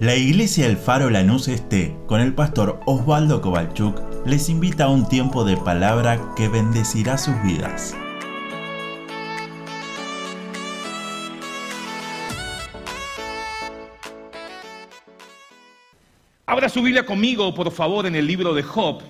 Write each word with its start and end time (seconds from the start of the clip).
La 0.00 0.16
Iglesia 0.16 0.64
El 0.64 0.78
Faro 0.78 1.10
Lanús 1.10 1.46
Este, 1.46 1.94
con 2.06 2.22
el 2.22 2.32
pastor 2.32 2.80
Osvaldo 2.86 3.42
Kovalchuk, 3.42 4.00
les 4.24 4.48
invita 4.48 4.84
a 4.84 4.88
un 4.88 5.06
tiempo 5.06 5.44
de 5.44 5.58
palabra 5.58 6.18
que 6.36 6.48
bendecirá 6.48 7.18
sus 7.18 7.34
vidas. 7.42 7.94
Abra 16.46 16.70
su 16.70 16.80
Biblia 16.80 17.04
conmigo, 17.04 17.54
por 17.54 17.70
favor, 17.70 18.06
en 18.06 18.16
el 18.16 18.26
libro 18.26 18.54
de 18.54 18.62
Job. 18.62 19.02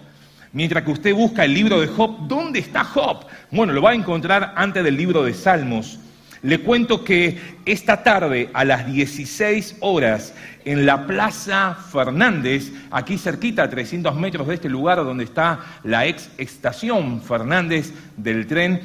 Mientras 0.52 0.82
que 0.82 0.90
usted 0.90 1.14
busca 1.14 1.44
el 1.44 1.54
libro 1.54 1.80
de 1.80 1.86
Job, 1.86 2.26
¿dónde 2.26 2.58
está 2.58 2.82
Job? 2.82 3.26
Bueno, 3.52 3.72
lo 3.72 3.80
va 3.80 3.90
a 3.90 3.94
encontrar 3.94 4.54
antes 4.56 4.82
del 4.82 4.96
libro 4.96 5.22
de 5.22 5.34
Salmos. 5.34 6.00
Le 6.42 6.60
cuento 6.60 7.04
que 7.04 7.38
esta 7.66 8.02
tarde 8.02 8.48
a 8.54 8.64
las 8.64 8.90
16 8.90 9.76
horas 9.80 10.34
en 10.64 10.86
la 10.86 11.06
Plaza 11.06 11.74
Fernández, 11.74 12.72
aquí 12.90 13.18
cerquita, 13.18 13.64
a 13.64 13.70
300 13.70 14.14
metros 14.16 14.46
de 14.48 14.54
este 14.54 14.68
lugar 14.70 14.98
donde 14.98 15.24
está 15.24 15.60
la 15.84 16.06
ex 16.06 16.30
estación 16.38 17.20
Fernández 17.20 17.92
del 18.16 18.46
tren, 18.46 18.80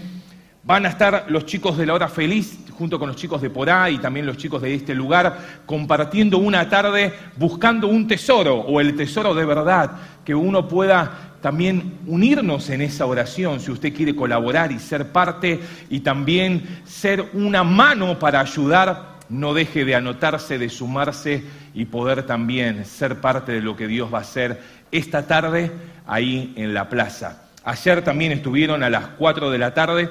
van 0.64 0.86
a 0.86 0.90
estar 0.90 1.26
los 1.30 1.46
chicos 1.46 1.78
de 1.78 1.86
la 1.86 1.94
hora 1.94 2.10
feliz 2.10 2.60
junto 2.78 3.00
con 3.00 3.08
los 3.08 3.16
chicos 3.16 3.42
de 3.42 3.50
por 3.50 3.70
ahí 3.70 3.96
y 3.96 4.00
también 4.00 4.26
los 4.26 4.36
chicos 4.36 4.62
de 4.62 4.74
este 4.74 4.94
lugar, 4.94 5.38
compartiendo 5.66 6.40
una 6.40 6.68
tarde 6.68 7.14
buscando 7.38 7.88
un 7.88 8.06
tesoro 8.06 8.56
o 8.56 8.82
el 8.82 8.96
tesoro 8.96 9.34
de 9.34 9.46
verdad, 9.46 9.92
que 10.26 10.36
uno 10.36 10.68
pueda 10.68 11.35
también 11.46 12.00
unirnos 12.08 12.72
en 12.72 12.82
esa 12.82 13.06
oración 13.06 13.60
si 13.60 13.70
usted 13.70 13.94
quiere 13.94 14.16
colaborar 14.16 14.72
y 14.72 14.80
ser 14.80 15.12
parte 15.12 15.60
y 15.92 16.00
también 16.00 16.82
ser 16.86 17.24
una 17.34 17.64
mano 17.64 18.18
para 18.18 18.40
ayudar. 18.40 19.20
No 19.30 19.54
deje 19.54 19.86
de 19.86 19.94
anotarse, 19.94 20.58
de 20.58 20.70
sumarse 20.70 21.44
y 21.76 21.86
poder 21.86 22.24
también 22.24 22.84
ser 22.84 23.22
parte 23.22 23.52
de 23.52 23.62
lo 23.62 23.76
que 23.76 23.86
Dios 23.86 24.12
va 24.12 24.18
a 24.18 24.22
hacer 24.22 24.60
esta 24.92 25.28
tarde 25.28 25.72
ahí 26.08 26.52
en 26.56 26.74
la 26.74 26.90
plaza. 26.90 27.44
Ayer 27.64 28.04
también 28.04 28.32
estuvieron 28.32 28.82
a 28.82 28.90
las 28.90 29.06
4 29.20 29.52
de 29.52 29.58
la 29.60 29.76
tarde 29.76 30.10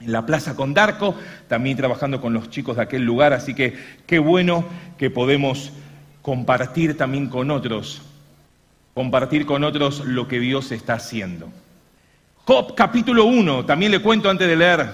en 0.00 0.12
la 0.12 0.24
Plaza 0.24 0.56
Condarco, 0.56 1.14
también 1.46 1.76
trabajando 1.76 2.22
con 2.22 2.32
los 2.32 2.48
chicos 2.48 2.76
de 2.76 2.84
aquel 2.84 3.02
lugar, 3.02 3.34
así 3.34 3.52
que 3.52 3.76
qué 4.06 4.18
bueno 4.18 4.64
que 4.96 5.10
podemos 5.10 5.72
compartir 6.22 6.96
también 6.96 7.28
con 7.28 7.50
otros 7.50 8.00
compartir 8.94 9.44
con 9.44 9.64
otros 9.64 10.04
lo 10.04 10.28
que 10.28 10.38
Dios 10.38 10.70
está 10.70 10.94
haciendo. 10.94 11.50
Job 12.44 12.74
capítulo 12.74 13.24
1, 13.24 13.64
también 13.64 13.90
le 13.90 14.00
cuento 14.00 14.30
antes 14.30 14.46
de 14.46 14.56
leer. 14.56 14.88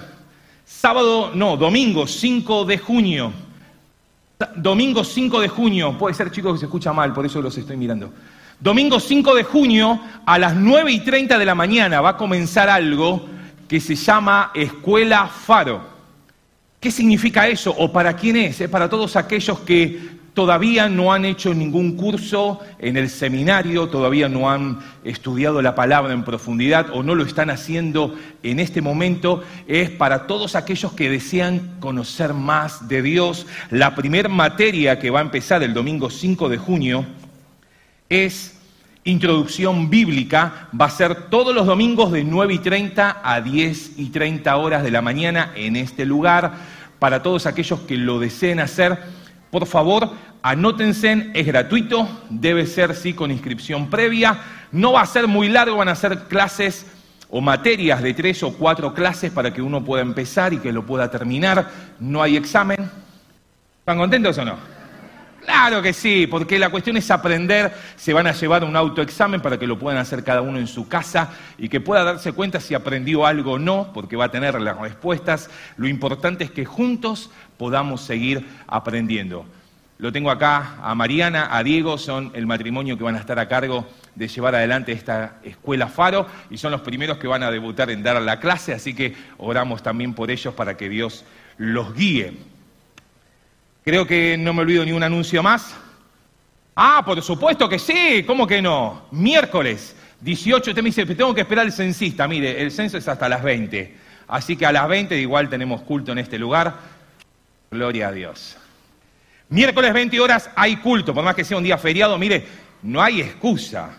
Sábado, 0.65 1.31
no, 1.35 1.55
domingo 1.55 2.07
5 2.07 2.65
de 2.65 2.77
junio. 2.79 3.31
Domingo 4.55 5.03
5 5.03 5.39
de 5.39 5.47
junio, 5.47 5.97
puede 5.97 6.15
ser 6.15 6.31
chicos 6.31 6.53
que 6.53 6.59
se 6.59 6.65
escucha 6.65 6.91
mal, 6.91 7.13
por 7.13 7.25
eso 7.25 7.41
los 7.41 7.55
estoy 7.55 7.77
mirando. 7.77 8.11
Domingo 8.59 8.99
5 8.99 9.35
de 9.35 9.43
junio 9.43 9.99
a 10.25 10.39
las 10.39 10.55
9 10.55 10.91
y 10.91 10.99
30 11.01 11.37
de 11.37 11.45
la 11.45 11.53
mañana 11.55 12.01
va 12.01 12.09
a 12.09 12.17
comenzar 12.17 12.69
algo 12.69 13.27
que 13.67 13.79
se 13.79 13.95
llama 13.95 14.51
Escuela 14.55 15.27
Faro. 15.27 15.81
¿Qué 16.79 16.89
significa 16.89 17.47
eso 17.47 17.73
o 17.77 17.91
para 17.91 18.15
quién 18.15 18.37
es? 18.37 18.61
Es 18.61 18.69
para 18.69 18.89
todos 18.89 19.15
aquellos 19.15 19.59
que 19.59 20.20
todavía 20.33 20.87
no 20.87 21.13
han 21.13 21.25
hecho 21.25 21.53
ningún 21.53 21.97
curso 21.97 22.59
en 22.79 22.97
el 22.97 23.09
seminario, 23.09 23.89
todavía 23.89 24.29
no 24.29 24.49
han 24.49 24.79
estudiado 25.03 25.61
la 25.61 25.75
palabra 25.75 26.13
en 26.13 26.23
profundidad 26.23 26.87
o 26.93 27.03
no 27.03 27.15
lo 27.15 27.25
están 27.25 27.49
haciendo 27.49 28.15
en 28.43 28.59
este 28.59 28.81
momento, 28.81 29.43
es 29.67 29.89
para 29.89 30.27
todos 30.27 30.55
aquellos 30.55 30.93
que 30.93 31.09
desean 31.09 31.77
conocer 31.79 32.33
más 32.33 32.87
de 32.87 33.01
Dios. 33.01 33.45
La 33.69 33.95
primera 33.95 34.29
materia 34.29 34.99
que 34.99 35.09
va 35.09 35.19
a 35.19 35.23
empezar 35.23 35.63
el 35.63 35.73
domingo 35.73 36.09
5 36.09 36.49
de 36.49 36.57
junio 36.57 37.05
es 38.09 38.57
introducción 39.03 39.89
bíblica, 39.89 40.69
va 40.79 40.85
a 40.85 40.91
ser 40.91 41.29
todos 41.29 41.55
los 41.55 41.65
domingos 41.65 42.11
de 42.11 42.23
9 42.23 42.53
y 42.53 42.59
30 42.59 43.21
a 43.23 43.41
10 43.41 43.93
y 43.97 44.09
30 44.09 44.55
horas 44.57 44.83
de 44.83 44.91
la 44.91 45.01
mañana 45.01 45.51
en 45.55 45.75
este 45.75 46.05
lugar, 46.05 46.81
para 46.99 47.23
todos 47.23 47.47
aquellos 47.47 47.79
que 47.79 47.97
lo 47.97 48.19
deseen 48.19 48.59
hacer 48.59 48.99
por 49.51 49.65
favor, 49.65 50.09
anótense, 50.41 51.29
es 51.33 51.45
gratuito, 51.45 52.07
debe 52.29 52.65
ser 52.65 52.95
sí 52.95 53.13
con 53.13 53.31
inscripción 53.31 53.89
previa. 53.89 54.39
No 54.71 54.93
va 54.93 55.01
a 55.01 55.05
ser 55.05 55.27
muy 55.27 55.49
largo, 55.49 55.77
van 55.77 55.89
a 55.89 55.95
ser 55.95 56.23
clases 56.29 56.85
o 57.29 57.41
materias 57.41 58.01
de 58.01 58.13
tres 58.13 58.41
o 58.43 58.53
cuatro 58.53 58.93
clases 58.93 59.31
para 59.31 59.53
que 59.53 59.61
uno 59.61 59.83
pueda 59.83 60.01
empezar 60.01 60.53
y 60.53 60.59
que 60.59 60.71
lo 60.71 60.85
pueda 60.85 61.11
terminar. 61.11 61.69
No 61.99 62.23
hay 62.23 62.37
examen. 62.37 62.89
¿Están 63.79 63.97
contentos 63.97 64.37
o 64.37 64.45
no? 64.45 64.80
Claro 65.43 65.81
que 65.81 65.91
sí, 65.91 66.27
porque 66.27 66.59
la 66.59 66.69
cuestión 66.69 66.97
es 66.97 67.09
aprender, 67.09 67.73
se 67.95 68.13
van 68.13 68.27
a 68.27 68.31
llevar 68.31 68.63
un 68.63 68.75
autoexamen 68.75 69.41
para 69.41 69.57
que 69.57 69.65
lo 69.65 69.79
puedan 69.79 69.99
hacer 69.99 70.23
cada 70.23 70.41
uno 70.41 70.59
en 70.59 70.67
su 70.67 70.87
casa 70.87 71.31
y 71.57 71.67
que 71.67 71.81
pueda 71.81 72.03
darse 72.03 72.31
cuenta 72.33 72.59
si 72.59 72.75
aprendió 72.75 73.25
algo 73.25 73.53
o 73.53 73.59
no, 73.59 73.91
porque 73.91 74.15
va 74.15 74.25
a 74.25 74.31
tener 74.31 74.59
las 74.61 74.77
respuestas. 74.77 75.49
Lo 75.77 75.87
importante 75.87 76.43
es 76.43 76.51
que 76.51 76.65
juntos 76.65 77.31
podamos 77.57 78.01
seguir 78.01 78.45
aprendiendo. 78.67 79.45
Lo 79.97 80.11
tengo 80.11 80.31
acá 80.31 80.77
a 80.81 80.95
Mariana, 80.95 81.47
a 81.51 81.63
Diego, 81.63 81.97
son 81.97 82.31
el 82.33 82.47
matrimonio 82.47 82.97
que 82.97 83.03
van 83.03 83.15
a 83.15 83.19
estar 83.19 83.37
a 83.39 83.47
cargo 83.47 83.87
de 84.15 84.27
llevar 84.27 84.55
adelante 84.55 84.91
esta 84.91 85.35
escuela 85.43 85.87
Faro 85.87 86.27
y 86.49 86.57
son 86.57 86.71
los 86.71 86.81
primeros 86.81 87.17
que 87.17 87.27
van 87.27 87.43
a 87.43 87.51
debutar 87.51 87.89
en 87.89 88.03
dar 88.03 88.21
la 88.21 88.39
clase, 88.39 88.73
así 88.73 88.93
que 88.93 89.15
oramos 89.37 89.81
también 89.83 90.13
por 90.13 90.29
ellos 90.29 90.53
para 90.53 90.75
que 90.75 90.89
Dios 90.89 91.23
los 91.57 91.93
guíe. 91.93 92.33
Creo 93.83 94.05
que 94.05 94.37
no 94.37 94.53
me 94.53 94.61
olvido 94.61 94.85
ni 94.85 94.91
un 94.91 95.03
anuncio 95.03 95.41
más. 95.41 95.75
Ah, 96.75 97.01
por 97.05 97.21
supuesto 97.21 97.67
que 97.67 97.79
sí, 97.79 98.23
¿cómo 98.25 98.45
que 98.45 98.61
no? 98.61 99.07
Miércoles 99.11 99.95
18, 100.21 100.71
usted 100.71 100.83
me 100.83 100.89
dice, 100.89 101.05
tengo 101.05 101.33
que 101.33 101.41
esperar 101.41 101.65
el 101.65 101.71
censista. 101.71 102.27
Mire, 102.27 102.61
el 102.61 102.71
censo 102.71 102.97
es 102.97 103.07
hasta 103.07 103.27
las 103.27 103.43
20. 103.43 103.97
Así 104.27 104.55
que 104.55 104.65
a 104.65 104.71
las 104.71 104.87
20 104.87 105.17
igual 105.17 105.49
tenemos 105.49 105.81
culto 105.81 106.11
en 106.11 106.19
este 106.19 106.37
lugar. 106.37 106.75
Gloria 107.71 108.09
a 108.09 108.11
Dios. 108.11 108.57
Miércoles 109.49 109.93
20 109.93 110.19
horas 110.19 110.49
hay 110.55 110.77
culto, 110.77 111.13
por 111.13 111.23
más 111.23 111.35
que 111.35 111.43
sea 111.43 111.57
un 111.57 111.63
día 111.63 111.77
feriado, 111.77 112.17
mire, 112.17 112.45
no 112.83 113.01
hay 113.01 113.21
excusa. 113.21 113.97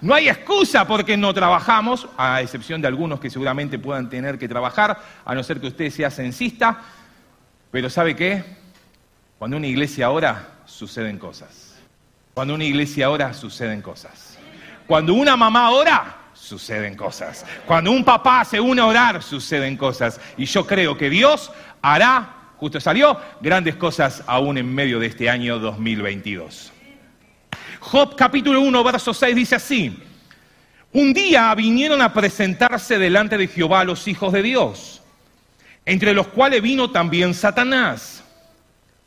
No 0.00 0.14
hay 0.14 0.28
excusa 0.28 0.86
porque 0.86 1.16
no 1.16 1.32
trabajamos, 1.32 2.08
a 2.16 2.42
excepción 2.42 2.80
de 2.80 2.88
algunos 2.88 3.20
que 3.20 3.30
seguramente 3.30 3.78
puedan 3.78 4.08
tener 4.08 4.38
que 4.38 4.48
trabajar, 4.48 4.98
a 5.24 5.34
no 5.34 5.42
ser 5.42 5.60
que 5.60 5.68
usted 5.68 5.90
sea 5.90 6.10
censista. 6.10 6.80
Pero 7.70 7.88
¿sabe 7.88 8.16
qué? 8.16 8.44
Cuando 9.38 9.56
una 9.56 9.66
iglesia 9.66 10.10
ora, 10.10 10.48
suceden 10.66 11.18
cosas. 11.18 11.78
Cuando 12.34 12.54
una 12.54 12.64
iglesia 12.64 13.10
ora, 13.10 13.32
suceden 13.32 13.82
cosas. 13.82 14.38
Cuando 14.86 15.14
una 15.14 15.36
mamá 15.36 15.70
ora, 15.70 16.16
suceden 16.34 16.96
cosas. 16.96 17.44
Cuando 17.66 17.92
un 17.92 18.04
papá 18.04 18.44
se 18.44 18.60
une 18.60 18.80
a 18.80 18.86
orar, 18.86 19.22
suceden 19.22 19.76
cosas. 19.76 20.20
Y 20.36 20.46
yo 20.46 20.66
creo 20.66 20.96
que 20.96 21.08
Dios 21.10 21.52
hará, 21.80 22.52
justo 22.56 22.80
salió, 22.80 23.18
grandes 23.40 23.76
cosas 23.76 24.24
aún 24.26 24.58
en 24.58 24.74
medio 24.74 24.98
de 24.98 25.06
este 25.06 25.30
año 25.30 25.58
2022. 25.58 26.72
Job 27.80 28.16
capítulo 28.16 28.60
1, 28.60 28.84
verso 28.84 29.14
6 29.14 29.36
dice 29.36 29.54
así. 29.54 29.96
Un 30.92 31.12
día 31.14 31.54
vinieron 31.54 32.02
a 32.02 32.12
presentarse 32.12 32.98
delante 32.98 33.38
de 33.38 33.46
Jehová 33.46 33.84
los 33.84 34.08
hijos 34.08 34.32
de 34.32 34.42
Dios, 34.42 34.99
entre 35.84 36.14
los 36.14 36.28
cuales 36.28 36.62
vino 36.62 36.90
también 36.90 37.34
Satanás. 37.34 38.22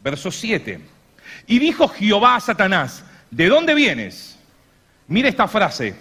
Verso 0.03 0.31
7. 0.31 0.81
Y 1.47 1.59
dijo 1.59 1.87
Jehová 1.87 2.35
a 2.35 2.39
Satanás, 2.39 3.03
¿de 3.31 3.47
dónde 3.47 3.73
vienes? 3.73 4.37
Mira 5.07 5.29
esta 5.29 5.47
frase, 5.47 5.95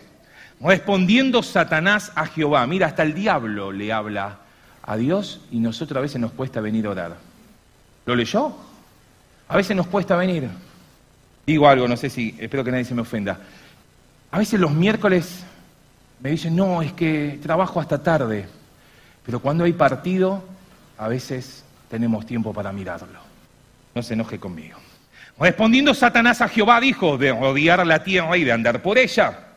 Respondiendo 0.62 1.42
Satanás 1.42 2.12
a 2.14 2.26
Jehová, 2.26 2.64
mira, 2.68 2.86
hasta 2.86 3.02
el 3.02 3.14
diablo 3.14 3.72
le 3.72 3.92
habla 3.92 4.38
a 4.84 4.96
Dios 4.96 5.40
y 5.50 5.58
nosotros 5.58 5.98
a 5.98 6.00
veces 6.00 6.20
nos 6.20 6.30
cuesta 6.32 6.60
venir 6.60 6.86
a 6.86 6.90
orar. 6.90 7.16
¿Lo 8.06 8.14
leyó? 8.14 8.54
A 9.48 9.56
veces 9.56 9.76
nos 9.76 9.88
cuesta 9.88 10.14
venir. 10.14 10.48
Digo 11.44 11.68
algo, 11.68 11.88
no 11.88 11.96
sé 11.96 12.08
si, 12.08 12.36
espero 12.38 12.62
que 12.62 12.70
nadie 12.70 12.84
se 12.84 12.94
me 12.94 13.02
ofenda. 13.02 13.40
A 14.30 14.38
veces 14.38 14.60
los 14.60 14.70
miércoles 14.70 15.42
me 16.20 16.30
dicen, 16.30 16.54
no, 16.54 16.80
es 16.80 16.92
que 16.92 17.40
trabajo 17.42 17.80
hasta 17.80 18.00
tarde. 18.00 18.46
Pero 19.26 19.40
cuando 19.40 19.64
hay 19.64 19.72
partido, 19.72 20.44
a 21.02 21.08
veces 21.08 21.64
tenemos 21.90 22.24
tiempo 22.24 22.52
para 22.52 22.70
mirarlo. 22.70 23.18
No 23.92 24.02
se 24.04 24.14
enoje 24.14 24.38
conmigo. 24.38 24.78
Respondiendo 25.36 25.94
Satanás 25.94 26.40
a 26.40 26.48
Jehová 26.48 26.80
dijo, 26.80 27.18
de 27.18 27.32
rodear 27.32 27.84
la 27.84 28.04
tierra 28.04 28.36
y 28.36 28.44
de 28.44 28.52
andar 28.52 28.82
por 28.82 28.96
ella. 28.98 29.48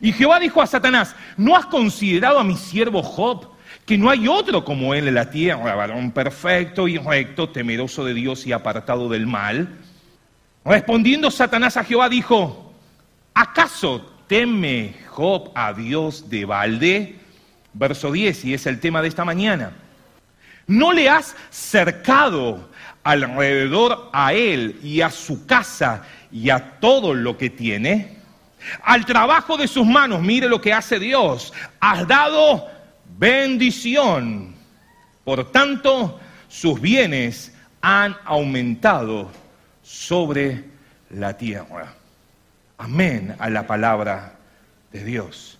Y 0.00 0.12
Jehová 0.12 0.40
dijo 0.40 0.62
a 0.62 0.66
Satanás, 0.66 1.14
¿no 1.36 1.56
has 1.56 1.66
considerado 1.66 2.38
a 2.38 2.44
mi 2.44 2.56
siervo 2.56 3.02
Job, 3.02 3.50
que 3.84 3.98
no 3.98 4.08
hay 4.08 4.26
otro 4.26 4.64
como 4.64 4.94
él 4.94 5.06
en 5.06 5.14
la 5.14 5.28
tierra, 5.28 5.74
varón 5.74 6.10
perfecto 6.10 6.88
y 6.88 6.96
recto, 6.96 7.50
temeroso 7.50 8.02
de 8.02 8.14
Dios 8.14 8.46
y 8.46 8.52
apartado 8.52 9.10
del 9.10 9.26
mal? 9.26 9.76
Respondiendo 10.64 11.30
Satanás 11.30 11.76
a 11.76 11.84
Jehová 11.84 12.08
dijo, 12.08 12.72
¿acaso 13.34 14.10
teme 14.26 14.94
Job 15.08 15.50
a 15.54 15.74
Dios 15.74 16.30
de 16.30 16.46
balde? 16.46 17.18
Verso 17.74 18.10
10, 18.10 18.46
y 18.46 18.54
es 18.54 18.66
el 18.66 18.80
tema 18.80 19.02
de 19.02 19.08
esta 19.08 19.26
mañana. 19.26 19.83
¿No 20.66 20.92
le 20.92 21.08
has 21.08 21.36
cercado 21.50 22.70
alrededor 23.04 24.10
a 24.12 24.32
él 24.32 24.80
y 24.82 25.02
a 25.02 25.10
su 25.10 25.46
casa 25.46 26.02
y 26.32 26.50
a 26.50 26.80
todo 26.80 27.14
lo 27.14 27.38
que 27.38 27.50
tiene, 27.50 28.16
al 28.82 29.04
trabajo 29.04 29.56
de 29.56 29.68
sus 29.68 29.86
manos, 29.86 30.22
mire 30.22 30.48
lo 30.48 30.60
que 30.60 30.72
hace 30.72 30.98
Dios, 30.98 31.52
has 31.80 32.08
dado 32.08 32.66
bendición. 33.18 34.54
Por 35.22 35.52
tanto, 35.52 36.18
sus 36.48 36.80
bienes 36.80 37.52
han 37.82 38.16
aumentado 38.24 39.30
sobre 39.82 40.64
la 41.10 41.36
tierra. 41.36 41.94
Amén 42.78 43.36
a 43.38 43.50
la 43.50 43.66
palabra 43.66 44.34
de 44.92 45.04
Dios. 45.04 45.58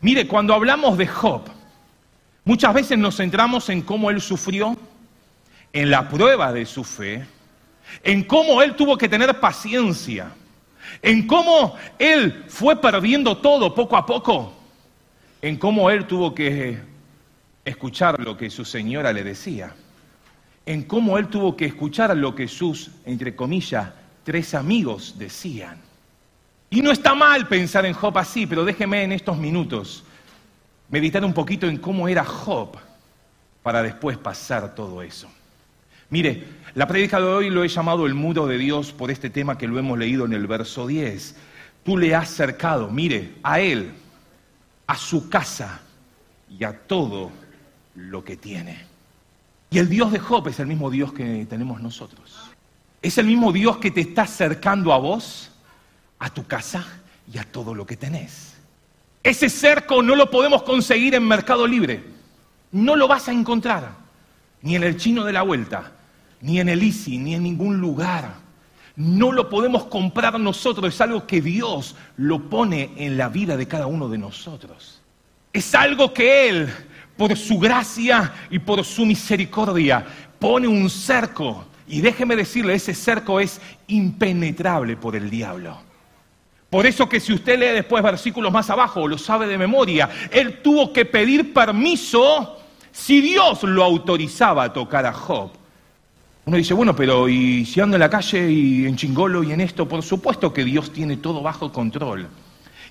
Mire, 0.00 0.26
cuando 0.26 0.54
hablamos 0.54 0.98
de 0.98 1.06
Job, 1.06 1.42
muchas 2.50 2.74
veces 2.74 2.98
nos 2.98 3.16
centramos 3.16 3.68
en 3.68 3.80
cómo 3.80 4.10
él 4.10 4.20
sufrió, 4.20 4.76
en 5.72 5.88
la 5.88 6.08
prueba 6.08 6.52
de 6.52 6.66
su 6.66 6.82
fe, 6.82 7.24
en 8.02 8.24
cómo 8.24 8.60
él 8.60 8.74
tuvo 8.74 8.98
que 8.98 9.08
tener 9.08 9.38
paciencia, 9.38 10.32
en 11.00 11.28
cómo 11.28 11.76
él 11.96 12.46
fue 12.48 12.74
perdiendo 12.80 13.36
todo 13.36 13.72
poco 13.72 13.96
a 13.96 14.04
poco, 14.04 14.52
en 15.40 15.58
cómo 15.58 15.90
él 15.90 16.08
tuvo 16.08 16.34
que 16.34 16.76
escuchar 17.64 18.18
lo 18.18 18.36
que 18.36 18.50
su 18.50 18.64
señora 18.64 19.12
le 19.12 19.22
decía, 19.22 19.72
en 20.66 20.82
cómo 20.82 21.18
él 21.18 21.28
tuvo 21.28 21.56
que 21.56 21.66
escuchar 21.66 22.16
lo 22.16 22.34
que 22.34 22.48
sus, 22.48 22.90
entre 23.06 23.36
comillas, 23.36 23.90
tres 24.24 24.54
amigos 24.56 25.14
decían. 25.16 25.78
Y 26.68 26.82
no 26.82 26.90
está 26.90 27.14
mal 27.14 27.46
pensar 27.46 27.86
en 27.86 27.92
Job 27.92 28.18
así, 28.18 28.44
pero 28.44 28.64
déjeme 28.64 29.04
en 29.04 29.12
estos 29.12 29.38
minutos 29.38 30.02
meditar 30.90 31.24
un 31.24 31.32
poquito 31.32 31.66
en 31.66 31.78
cómo 31.78 32.08
era 32.08 32.24
Job 32.24 32.76
para 33.62 33.82
después 33.82 34.18
pasar 34.18 34.74
todo 34.74 35.02
eso. 35.02 35.28
Mire, 36.10 36.44
la 36.74 36.86
prédica 36.86 37.18
de 37.18 37.26
hoy 37.26 37.50
lo 37.50 37.62
he 37.62 37.68
llamado 37.68 38.06
el 38.06 38.14
muro 38.14 38.46
de 38.46 38.58
Dios 38.58 38.92
por 38.92 39.10
este 39.10 39.30
tema 39.30 39.56
que 39.56 39.68
lo 39.68 39.78
hemos 39.78 39.98
leído 39.98 40.24
en 40.24 40.32
el 40.32 40.46
verso 40.46 40.86
10. 40.86 41.36
Tú 41.84 41.96
le 41.96 42.14
has 42.14 42.28
cercado, 42.28 42.90
mire, 42.90 43.34
a 43.42 43.60
él, 43.60 43.92
a 44.86 44.96
su 44.96 45.28
casa 45.28 45.80
y 46.48 46.64
a 46.64 46.72
todo 46.72 47.30
lo 47.94 48.24
que 48.24 48.36
tiene. 48.36 48.84
Y 49.70 49.78
el 49.78 49.88
Dios 49.88 50.10
de 50.10 50.18
Job 50.18 50.48
es 50.48 50.58
el 50.58 50.66
mismo 50.66 50.90
Dios 50.90 51.12
que 51.12 51.46
tenemos 51.48 51.80
nosotros. 51.80 52.50
Es 53.00 53.16
el 53.18 53.26
mismo 53.26 53.52
Dios 53.52 53.78
que 53.78 53.92
te 53.92 54.00
está 54.00 54.22
acercando 54.22 54.92
a 54.92 54.98
vos, 54.98 55.52
a 56.18 56.28
tu 56.30 56.44
casa 56.44 56.84
y 57.32 57.38
a 57.38 57.44
todo 57.44 57.72
lo 57.72 57.86
que 57.86 57.96
tenés. 57.96 58.49
Ese 59.22 59.50
cerco 59.50 60.02
no 60.02 60.14
lo 60.16 60.30
podemos 60.30 60.62
conseguir 60.62 61.14
en 61.14 61.26
Mercado 61.26 61.66
Libre. 61.66 62.02
No 62.72 62.96
lo 62.96 63.08
vas 63.08 63.28
a 63.28 63.32
encontrar, 63.32 63.90
ni 64.62 64.76
en 64.76 64.84
el 64.84 64.96
chino 64.96 65.24
de 65.24 65.32
la 65.32 65.42
vuelta, 65.42 65.92
ni 66.40 66.60
en 66.60 66.68
el 66.68 66.82
ICI, 66.82 67.18
ni 67.18 67.34
en 67.34 67.42
ningún 67.42 67.80
lugar. 67.80 68.34
No 68.96 69.32
lo 69.32 69.48
podemos 69.48 69.84
comprar 69.84 70.38
nosotros, 70.38 70.94
es 70.94 71.00
algo 71.00 71.26
que 71.26 71.40
Dios 71.40 71.96
lo 72.16 72.48
pone 72.48 72.92
en 72.96 73.16
la 73.16 73.28
vida 73.28 73.56
de 73.56 73.66
cada 73.66 73.86
uno 73.86 74.08
de 74.08 74.18
nosotros. 74.18 75.00
Es 75.52 75.74
algo 75.74 76.14
que 76.14 76.48
Él, 76.48 76.68
por 77.16 77.36
su 77.36 77.58
gracia 77.58 78.32
y 78.50 78.58
por 78.58 78.84
su 78.84 79.04
misericordia, 79.04 80.06
pone 80.38 80.68
un 80.68 80.88
cerco. 80.88 81.66
Y 81.88 82.00
déjeme 82.00 82.36
decirle, 82.36 82.74
ese 82.74 82.94
cerco 82.94 83.40
es 83.40 83.60
impenetrable 83.88 84.96
por 84.96 85.16
el 85.16 85.28
diablo. 85.28 85.89
Por 86.70 86.86
eso 86.86 87.08
que 87.08 87.18
si 87.18 87.32
usted 87.32 87.58
lee 87.58 87.74
después 87.74 88.00
versículos 88.00 88.52
más 88.52 88.70
abajo, 88.70 89.08
lo 89.08 89.18
sabe 89.18 89.48
de 89.48 89.58
memoria, 89.58 90.08
Él 90.30 90.62
tuvo 90.62 90.92
que 90.92 91.04
pedir 91.04 91.52
permiso 91.52 92.58
si 92.92 93.20
Dios 93.20 93.64
lo 93.64 93.82
autorizaba 93.82 94.62
a 94.62 94.72
tocar 94.72 95.04
a 95.04 95.12
Job. 95.12 95.50
Uno 96.44 96.56
dice, 96.56 96.72
bueno, 96.72 96.94
pero 96.94 97.28
¿y 97.28 97.66
si 97.66 97.80
ando 97.80 97.96
en 97.96 98.00
la 98.00 98.08
calle 98.08 98.50
y 98.50 98.86
en 98.86 98.96
chingolo 98.96 99.42
y 99.42 99.52
en 99.52 99.60
esto? 99.60 99.88
Por 99.88 100.02
supuesto 100.02 100.52
que 100.52 100.64
Dios 100.64 100.92
tiene 100.92 101.16
todo 101.16 101.42
bajo 101.42 101.72
control. 101.72 102.28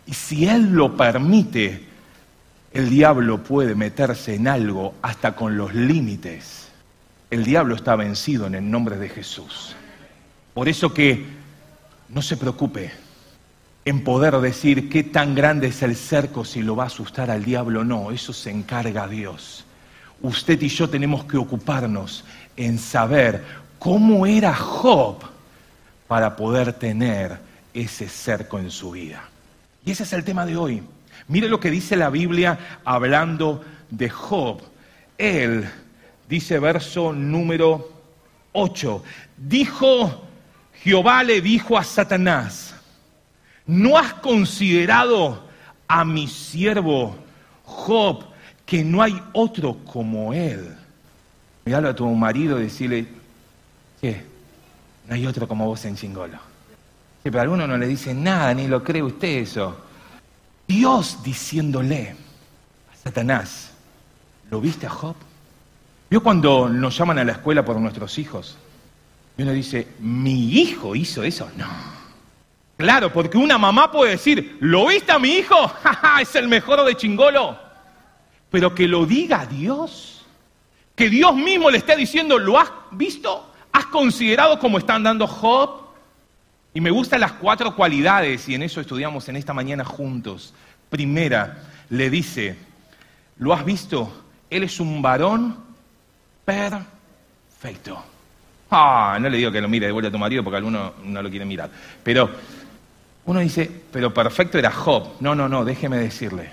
Y 0.05 0.13
si 0.13 0.45
Él 0.45 0.71
lo 0.71 0.97
permite, 0.97 1.85
el 2.73 2.89
diablo 2.89 3.43
puede 3.43 3.75
meterse 3.75 4.35
en 4.35 4.49
algo 4.49 4.95
hasta 5.01 5.35
con 5.35 5.57
los 5.57 5.73
límites. 5.73 6.69
El 7.31 7.45
diablo 7.45 7.75
está 7.75 7.95
vencido 7.95 8.45
en 8.45 8.55
el 8.55 8.69
nombre 8.69 8.97
de 8.97 9.07
Jesús. 9.07 9.75
Por 10.53 10.67
eso 10.67 10.93
que 10.93 11.25
no 12.09 12.21
se 12.21 12.35
preocupe 12.35 12.91
en 13.89 14.03
poder 14.03 14.37
decir 14.37 14.87
qué 14.87 15.03
tan 15.03 15.33
grande 15.33 15.69
es 15.69 15.81
el 15.81 15.95
cerco 15.95 16.45
si 16.45 16.61
lo 16.61 16.75
va 16.75 16.83
a 16.83 16.87
asustar 16.87 17.31
al 17.31 17.43
diablo. 17.43 17.83
No, 17.83 18.11
eso 18.11 18.33
se 18.33 18.51
encarga 18.51 19.07
Dios. 19.07 19.65
Usted 20.21 20.61
y 20.61 20.67
yo 20.67 20.87
tenemos 20.87 21.25
que 21.25 21.37
ocuparnos 21.37 22.23
en 22.55 22.77
saber 22.77 23.43
cómo 23.79 24.27
era 24.27 24.53
Job 24.53 25.17
para 26.07 26.35
poder 26.35 26.73
tener 26.73 27.39
ese 27.73 28.07
cerco 28.07 28.59
en 28.59 28.69
su 28.69 28.91
vida. 28.91 29.27
Y 29.83 29.89
ese 29.89 30.03
es 30.03 30.13
el 30.13 30.23
tema 30.23 30.45
de 30.45 30.55
hoy. 30.55 30.83
Mire 31.27 31.49
lo 31.49 31.59
que 31.59 31.71
dice 31.71 31.95
la 31.95 32.11
Biblia 32.11 32.59
hablando 32.85 33.65
de 33.89 34.07
Job. 34.07 34.61
Él, 35.17 35.67
dice 36.29 36.59
verso 36.59 37.11
número 37.11 37.91
8, 38.51 39.03
dijo, 39.35 40.27
Jehová 40.83 41.23
le 41.23 41.41
dijo 41.41 41.75
a 41.75 41.83
Satanás, 41.83 42.68
¿no 43.69 43.99
has 43.99 44.15
considerado 44.15 45.43
a 45.87 46.03
mi 46.03 46.27
siervo 46.27 47.15
Job 47.63 48.25
que 48.65 48.83
no 48.83 49.03
hay 49.03 49.21
otro 49.31 49.77
como 49.85 50.33
él? 50.33 50.75
Miralo 51.65 51.89
a 51.89 51.95
tu 51.95 52.07
marido 52.07 52.59
y 52.59 52.63
decirle, 52.63 53.07
¿qué? 54.01 54.23
No 55.07 55.13
hay 55.13 55.27
otro 55.27 55.47
como 55.47 55.67
vos 55.67 55.85
en 55.85 55.95
Chingolo. 55.95 56.39
Sí, 57.21 57.29
pero 57.29 57.41
alguno 57.41 57.67
no 57.67 57.77
le 57.77 57.85
dice 57.85 58.11
nada, 58.11 58.55
ni 58.55 58.67
lo 58.67 58.83
cree 58.83 59.03
usted 59.03 59.37
eso. 59.37 59.77
Dios 60.67 61.21
diciéndole 61.23 62.15
a 62.91 62.95
Satanás, 62.95 63.69
¿lo 64.49 64.59
viste 64.61 64.87
a 64.87 64.89
Job? 64.89 65.15
¿Vio 66.09 66.23
cuando 66.23 66.69
nos 66.69 66.97
llaman 66.97 67.19
a 67.19 67.23
la 67.23 67.33
escuela 67.33 67.63
por 67.63 67.79
nuestros 67.79 68.17
hijos? 68.17 68.57
Y 69.37 69.43
uno 69.43 69.51
dice, 69.51 69.89
¿mi 69.99 70.53
hijo 70.53 70.95
hizo 70.95 71.23
eso? 71.23 71.47
No. 71.55 71.98
Claro, 72.79 73.13
porque 73.13 73.37
una 73.37 73.59
mamá 73.59 73.91
puede 73.91 74.13
decir, 74.13 74.57
¿lo 74.59 74.87
viste 74.87 75.11
a 75.11 75.19
mi 75.19 75.33
hijo? 75.33 75.55
es 76.21 76.33
el 76.35 76.47
mejor 76.47 76.83
de 76.83 76.95
chingolo. 76.95 77.59
Pero 78.49 78.73
que 78.73 78.87
lo 78.87 79.05
diga 79.05 79.45
Dios 79.45 80.19
que 80.99 81.09
Dios 81.09 81.33
mismo 81.33 81.71
le 81.71 81.77
está 81.77 81.95
diciendo, 81.95 82.37
¿lo 82.37 82.59
has 82.59 82.69
visto? 82.91 83.53
¿Has 83.71 83.85
considerado 83.85 84.59
cómo 84.59 84.77
están 84.77 85.01
dando 85.01 85.27
Job? 85.27 85.79
Y 86.73 86.81
me 86.81 86.91
gustan 86.91 87.21
las 87.21 87.31
cuatro 87.31 87.73
cualidades, 87.73 88.49
y 88.49 88.55
en 88.55 88.63
eso 88.63 88.81
estudiamos 88.81 89.29
en 89.29 89.37
esta 89.37 89.53
mañana 89.53 89.85
juntos. 89.85 90.53
Primera, 90.89 91.63
le 91.89 92.09
dice, 92.09 92.57
¿lo 93.37 93.53
has 93.53 93.63
visto? 93.63 94.11
Él 94.49 94.63
es 94.63 94.81
un 94.81 95.01
varón 95.01 95.55
perfecto. 96.43 98.03
Ah, 98.69 99.17
no 99.21 99.29
le 99.29 99.37
digo 99.37 99.53
que 99.53 99.61
lo 99.61 99.69
mire 99.69 99.85
de 99.85 99.93
vuelta 99.93 100.09
a 100.09 100.11
tu 100.11 100.19
marido 100.19 100.43
porque 100.43 100.57
alguno 100.57 100.95
no 101.05 101.23
lo 101.23 101.29
quiere 101.29 101.45
mirar. 101.45 101.69
Pero 102.03 102.29
uno 103.29 103.39
dice, 103.41 103.69
pero 103.91 104.13
perfecto 104.13 104.57
era 104.57 104.71
Job. 104.71 105.07
No, 105.19 105.35
no, 105.35 105.47
no, 105.47 105.63
déjeme 105.63 105.97
decirle. 105.97 106.51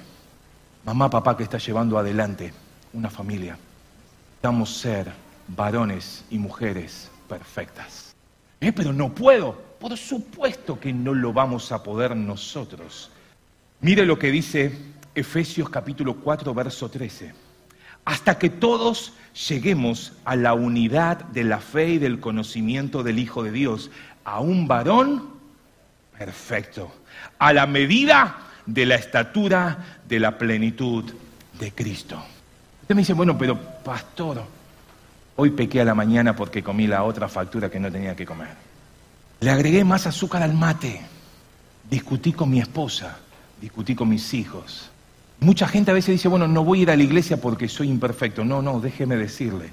Mamá, 0.84 1.10
papá 1.10 1.36
que 1.36 1.42
está 1.42 1.58
llevando 1.58 1.98
adelante 1.98 2.52
una 2.92 3.10
familia 3.10 3.58
ser 4.64 5.12
varones 5.48 6.24
y 6.30 6.38
mujeres 6.38 7.10
perfectas. 7.28 8.14
¿Eh? 8.60 8.72
Pero 8.72 8.92
no 8.92 9.12
puedo. 9.12 9.54
Por 9.80 9.96
supuesto 9.96 10.78
que 10.78 10.92
no 10.92 11.14
lo 11.14 11.32
vamos 11.32 11.72
a 11.72 11.82
poder 11.82 12.14
nosotros. 12.14 13.10
Mire 13.80 14.06
lo 14.06 14.18
que 14.18 14.30
dice 14.30 14.72
Efesios 15.14 15.68
capítulo 15.68 16.14
4, 16.14 16.54
verso 16.54 16.88
13. 16.88 17.34
Hasta 18.04 18.38
que 18.38 18.48
todos 18.48 19.12
lleguemos 19.48 20.12
a 20.24 20.36
la 20.36 20.54
unidad 20.54 21.24
de 21.24 21.42
la 21.42 21.58
fe 21.58 21.90
y 21.90 21.98
del 21.98 22.20
conocimiento 22.20 23.02
del 23.02 23.18
Hijo 23.18 23.42
de 23.42 23.50
Dios, 23.50 23.90
a 24.24 24.40
un 24.40 24.68
varón 24.68 25.35
perfecto, 26.18 26.92
a 27.38 27.52
la 27.52 27.66
medida 27.66 28.36
de 28.64 28.86
la 28.86 28.96
estatura 28.96 29.98
de 30.08 30.20
la 30.20 30.36
plenitud 30.38 31.04
de 31.58 31.72
Cristo. 31.72 32.22
Usted 32.82 32.94
me 32.94 33.02
dice, 33.02 33.14
bueno, 33.14 33.36
pero 33.36 33.60
pastor, 33.60 34.42
hoy 35.36 35.50
pequé 35.50 35.80
a 35.80 35.84
la 35.84 35.94
mañana 35.94 36.36
porque 36.36 36.62
comí 36.62 36.86
la 36.86 37.02
otra 37.04 37.28
factura 37.28 37.70
que 37.70 37.80
no 37.80 37.90
tenía 37.90 38.14
que 38.14 38.24
comer. 38.24 38.54
Le 39.40 39.50
agregué 39.50 39.84
más 39.84 40.06
azúcar 40.06 40.42
al 40.42 40.54
mate. 40.54 41.00
Discutí 41.90 42.32
con 42.32 42.50
mi 42.50 42.60
esposa, 42.60 43.18
discutí 43.60 43.94
con 43.94 44.08
mis 44.08 44.32
hijos. 44.34 44.90
Mucha 45.40 45.68
gente 45.68 45.90
a 45.90 45.94
veces 45.94 46.12
dice, 46.12 46.28
bueno, 46.28 46.48
no 46.48 46.64
voy 46.64 46.80
a 46.80 46.82
ir 46.82 46.90
a 46.90 46.96
la 46.96 47.02
iglesia 47.02 47.36
porque 47.36 47.68
soy 47.68 47.88
imperfecto. 47.88 48.44
No, 48.44 48.62
no, 48.62 48.80
déjeme 48.80 49.16
decirle. 49.16 49.70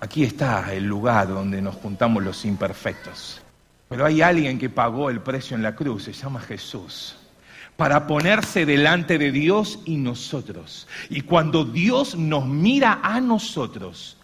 Aquí 0.00 0.24
está 0.24 0.72
el 0.74 0.84
lugar 0.84 1.28
donde 1.28 1.62
nos 1.62 1.76
juntamos 1.76 2.22
los 2.22 2.44
imperfectos. 2.44 3.41
Pero 3.92 4.06
hay 4.06 4.22
alguien 4.22 4.58
que 4.58 4.70
pagó 4.70 5.10
el 5.10 5.20
precio 5.20 5.56
en 5.56 5.62
la 5.62 5.76
cruz, 5.76 6.04
se 6.04 6.12
llama 6.12 6.40
Jesús 6.40 7.16
para 7.76 8.06
ponerse 8.06 8.66
delante 8.66 9.18
de 9.18 9.32
Dios 9.32 9.80
y 9.84 9.96
nosotros. 9.96 10.86
Y 11.08 11.22
cuando 11.22 11.64
Dios 11.64 12.14
nos 12.16 12.46
mira 12.46 13.00
a 13.02 13.20
nosotros, 13.20 14.16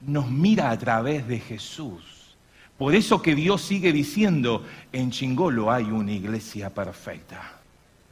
nos 0.00 0.30
mira 0.30 0.70
a 0.70 0.78
través 0.78 1.28
de 1.28 1.38
Jesús. 1.38 2.34
Por 2.76 2.94
eso 2.94 3.20
que 3.20 3.34
Dios 3.34 3.62
sigue 3.62 3.92
diciendo, 3.92 4.64
en 4.92 5.10
Chingolo 5.10 5.70
hay 5.70 5.84
una 5.84 6.12
iglesia 6.12 6.70
perfecta. 6.70 7.60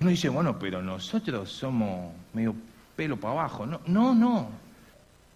Uno 0.00 0.10
dice, 0.10 0.28
bueno, 0.28 0.58
pero 0.58 0.82
nosotros 0.82 1.50
somos 1.50 2.12
medio 2.32 2.54
pelo 2.94 3.16
para 3.16 3.32
abajo. 3.32 3.64
No, 3.66 3.80
no, 3.86 4.14
no. 4.14 4.50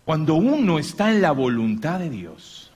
Cuando 0.04 0.34
uno 0.34 0.78
está 0.78 1.10
en 1.10 1.22
la 1.22 1.30
voluntad 1.32 1.98
de 1.98 2.10
Dios, 2.10 2.69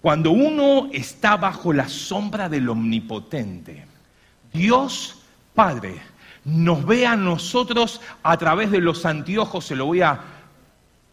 cuando 0.00 0.30
uno 0.30 0.88
está 0.92 1.36
bajo 1.36 1.72
la 1.72 1.88
sombra 1.88 2.48
del 2.48 2.68
Omnipotente, 2.68 3.86
Dios 4.52 5.18
Padre 5.54 6.00
nos 6.44 6.86
ve 6.86 7.06
a 7.06 7.16
nosotros 7.16 8.00
a 8.22 8.36
través 8.38 8.70
de 8.70 8.80
los 8.80 9.04
anteojos, 9.04 9.66
se 9.66 9.76
lo 9.76 9.86
voy 9.86 10.00
a, 10.00 10.18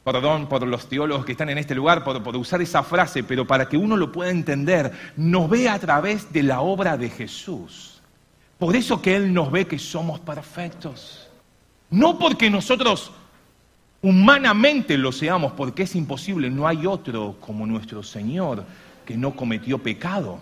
perdón 0.04 0.48
por 0.48 0.66
los 0.66 0.88
teólogos 0.88 1.26
que 1.26 1.34
están 1.34 1.50
en 1.50 1.58
este 1.58 1.76
lugar 1.76 2.04
por, 2.04 2.24
por 2.24 2.36
usar 2.38 2.62
esa 2.62 2.82
frase, 2.82 3.24
pero 3.24 3.46
para 3.46 3.68
que 3.68 3.76
uno 3.76 3.98
lo 3.98 4.12
pueda 4.12 4.32
entender, 4.32 4.92
nos 5.18 5.50
ve 5.50 5.68
a 5.68 5.80
través 5.80 6.32
de 6.32 6.44
la 6.44 6.62
obra 6.62 6.96
de 6.96 7.10
Jesús. 7.10 8.02
Por 8.58 8.76
eso 8.76 9.02
que 9.02 9.16
Él 9.16 9.34
nos 9.34 9.52
ve 9.52 9.68
que 9.68 9.78
somos 9.78 10.20
perfectos. 10.20 11.30
No 11.90 12.18
porque 12.18 12.50
nosotros 12.50 13.12
humanamente 14.02 14.98
lo 14.98 15.12
seamos, 15.12 15.54
porque 15.54 15.84
es 15.84 15.96
imposible, 15.96 16.50
no 16.50 16.68
hay 16.68 16.86
otro 16.86 17.38
como 17.40 17.66
nuestro 17.66 18.04
Señor 18.04 18.66
que 19.06 19.18
no 19.18 19.36
cometió 19.36 19.78
pecado. 19.78 20.40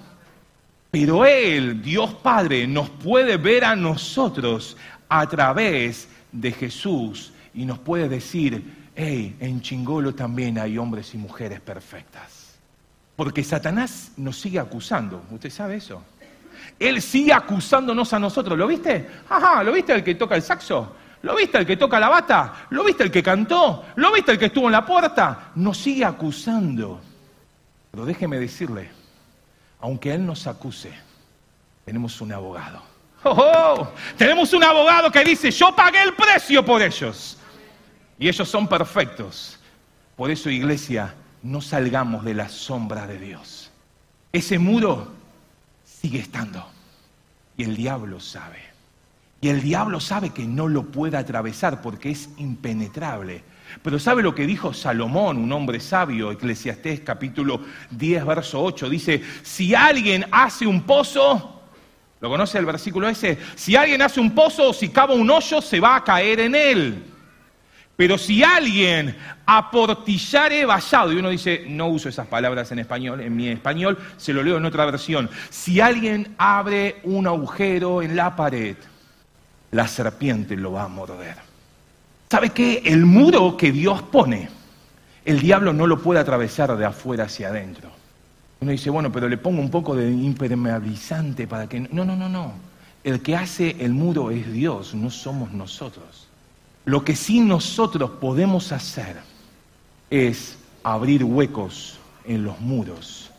Pero 0.91 1.25
Él, 1.25 1.81
Dios 1.81 2.13
Padre, 2.15 2.67
nos 2.67 2.89
puede 2.89 3.37
ver 3.37 3.65
a 3.65 3.75
nosotros 3.75 4.77
a 5.09 5.27
través 5.27 6.07
de 6.31 6.51
Jesús 6.51 7.33
y 7.53 7.65
nos 7.65 7.79
puede 7.79 8.09
decir, 8.09 8.89
hey, 8.95 9.35
en 9.39 9.61
Chingolo 9.61 10.15
también 10.15 10.57
hay 10.57 10.77
hombres 10.77 11.13
y 11.13 11.17
mujeres 11.17 11.59
perfectas. 11.59 12.55
Porque 13.15 13.43
Satanás 13.43 14.11
nos 14.17 14.39
sigue 14.39 14.59
acusando, 14.59 15.23
¿usted 15.31 15.49
sabe 15.49 15.75
eso? 15.75 16.01
Él 16.79 17.01
sigue 17.01 17.33
acusándonos 17.33 18.11
a 18.13 18.19
nosotros, 18.19 18.57
¿lo 18.57 18.67
viste? 18.67 19.07
Ajá, 19.29 19.63
¿lo 19.63 19.71
viste 19.71 19.93
el 19.93 20.03
que 20.03 20.15
toca 20.15 20.35
el 20.35 20.41
saxo? 20.41 20.93
¿Lo 21.21 21.35
viste 21.35 21.57
el 21.57 21.65
que 21.65 21.77
toca 21.77 21.99
la 21.99 22.09
bata? 22.09 22.67
¿Lo 22.69 22.83
viste 22.83 23.03
el 23.03 23.11
que 23.11 23.23
cantó? 23.23 23.85
¿Lo 23.95 24.11
viste 24.11 24.31
el 24.31 24.39
que 24.39 24.45
estuvo 24.45 24.67
en 24.67 24.73
la 24.73 24.85
puerta? 24.85 25.51
Nos 25.55 25.77
sigue 25.77 26.05
acusando. 26.05 27.01
Pero 27.91 28.05
déjeme 28.05 28.37
decirle, 28.39 28.89
aunque 29.79 30.13
Él 30.13 30.25
nos 30.25 30.47
acuse, 30.47 30.93
tenemos 31.83 32.19
un 32.21 32.31
abogado. 32.31 32.81
¡Oh, 33.23 33.31
oh! 33.31 33.91
Tenemos 34.17 34.53
un 34.53 34.63
abogado 34.63 35.09
que 35.11 35.23
dice, 35.23 35.49
yo 35.49 35.75
pagué 35.75 36.03
el 36.03 36.13
precio 36.13 36.63
por 36.63 36.81
ellos. 36.81 37.37
Y 38.19 38.27
ellos 38.27 38.47
son 38.47 38.67
perfectos. 38.67 39.59
Por 40.15 40.29
eso, 40.29 40.49
iglesia, 40.49 41.15
no 41.41 41.61
salgamos 41.61 42.23
de 42.23 42.33
la 42.33 42.49
sombra 42.49 43.07
de 43.07 43.17
Dios. 43.17 43.71
Ese 44.31 44.59
muro 44.59 45.11
sigue 45.83 46.19
estando. 46.19 46.67
Y 47.57 47.63
el 47.63 47.75
diablo 47.75 48.19
sabe. 48.19 48.74
Y 49.45 49.49
el 49.49 49.61
diablo 49.61 49.99
sabe 49.99 50.31
que 50.31 50.47
no 50.47 50.67
lo 50.67 50.85
puede 50.85 51.17
atravesar 51.17 51.79
porque 51.79 52.09
es 52.09 52.29
impenetrable. 52.37 53.43
Pero 53.83 53.99
¿sabe 53.99 54.23
lo 54.23 54.33
que 54.33 54.47
dijo 54.47 54.73
Salomón, 54.73 55.37
un 55.37 55.51
hombre 55.51 55.79
sabio, 55.79 56.31
Eclesiastés 56.31 57.01
capítulo 57.01 57.61
10, 57.91 58.25
verso 58.25 58.63
8? 58.63 58.89
Dice, 58.89 59.21
si 59.43 59.75
alguien 59.75 60.25
hace 60.31 60.65
un 60.65 60.81
pozo, 60.81 61.61
¿lo 62.21 62.27
conoce 62.27 62.57
el 62.57 62.65
versículo 62.65 63.07
ese? 63.07 63.37
Si 63.53 63.75
alguien 63.75 64.01
hace 64.01 64.19
un 64.19 64.33
pozo 64.33 64.69
o 64.69 64.73
si 64.73 64.89
cava 64.89 65.13
un 65.13 65.29
hoyo, 65.29 65.61
se 65.61 65.79
va 65.79 65.97
a 65.97 66.03
caer 66.03 66.39
en 66.39 66.55
él. 66.55 67.03
Pero 67.95 68.17
si 68.17 68.43
alguien 68.43 69.15
aportillare 69.45 70.65
vallado, 70.65 71.13
y 71.13 71.17
uno 71.17 71.29
dice, 71.29 71.65
no 71.67 71.89
uso 71.89 72.09
esas 72.09 72.25
palabras 72.25 72.71
en 72.71 72.79
español, 72.79 73.21
en 73.21 73.35
mi 73.35 73.49
español 73.49 73.95
se 74.17 74.33
lo 74.33 74.41
leo 74.41 74.57
en 74.57 74.65
otra 74.65 74.85
versión, 74.85 75.29
si 75.51 75.81
alguien 75.81 76.33
abre 76.39 76.95
un 77.03 77.27
agujero 77.27 78.01
en 78.01 78.15
la 78.15 78.35
pared, 78.35 78.75
la 79.75 79.87
serpiente 79.87 80.55
lo 80.55 80.71
va 80.71 80.83
a 80.83 80.87
morder. 80.87 81.35
¿Sabe 82.31 82.51
qué? 82.51 82.81
El 82.85 83.05
muro 83.05 83.57
que 83.57 83.71
Dios 83.71 84.01
pone, 84.03 84.49
el 85.25 85.39
diablo 85.39 85.73
no 85.73 85.85
lo 85.85 86.01
puede 86.01 86.21
atravesar 86.21 86.75
de 86.77 86.85
afuera 86.85 87.25
hacia 87.25 87.49
adentro. 87.49 87.89
Uno 88.61 88.71
dice, 88.71 88.89
bueno, 88.89 89.11
pero 89.11 89.27
le 89.27 89.37
pongo 89.37 89.59
un 89.61 89.69
poco 89.69 89.95
de 89.95 90.09
impermeabilizante 90.09 91.45
para 91.45 91.67
que... 91.67 91.81
No, 91.81 92.05
no, 92.05 92.15
no, 92.15 92.29
no. 92.29 92.53
El 93.03 93.21
que 93.21 93.35
hace 93.35 93.75
el 93.79 93.91
muro 93.91 94.31
es 94.31 94.51
Dios, 94.51 94.95
no 94.95 95.09
somos 95.11 95.51
nosotros. 95.51 96.27
Lo 96.85 97.03
que 97.03 97.15
sí 97.15 97.41
nosotros 97.41 98.11
podemos 98.21 98.71
hacer 98.71 99.17
es 100.09 100.57
abrir 100.83 101.23
huecos 101.23 101.99
en 102.23 102.45
los 102.45 102.59
muros 102.61 103.29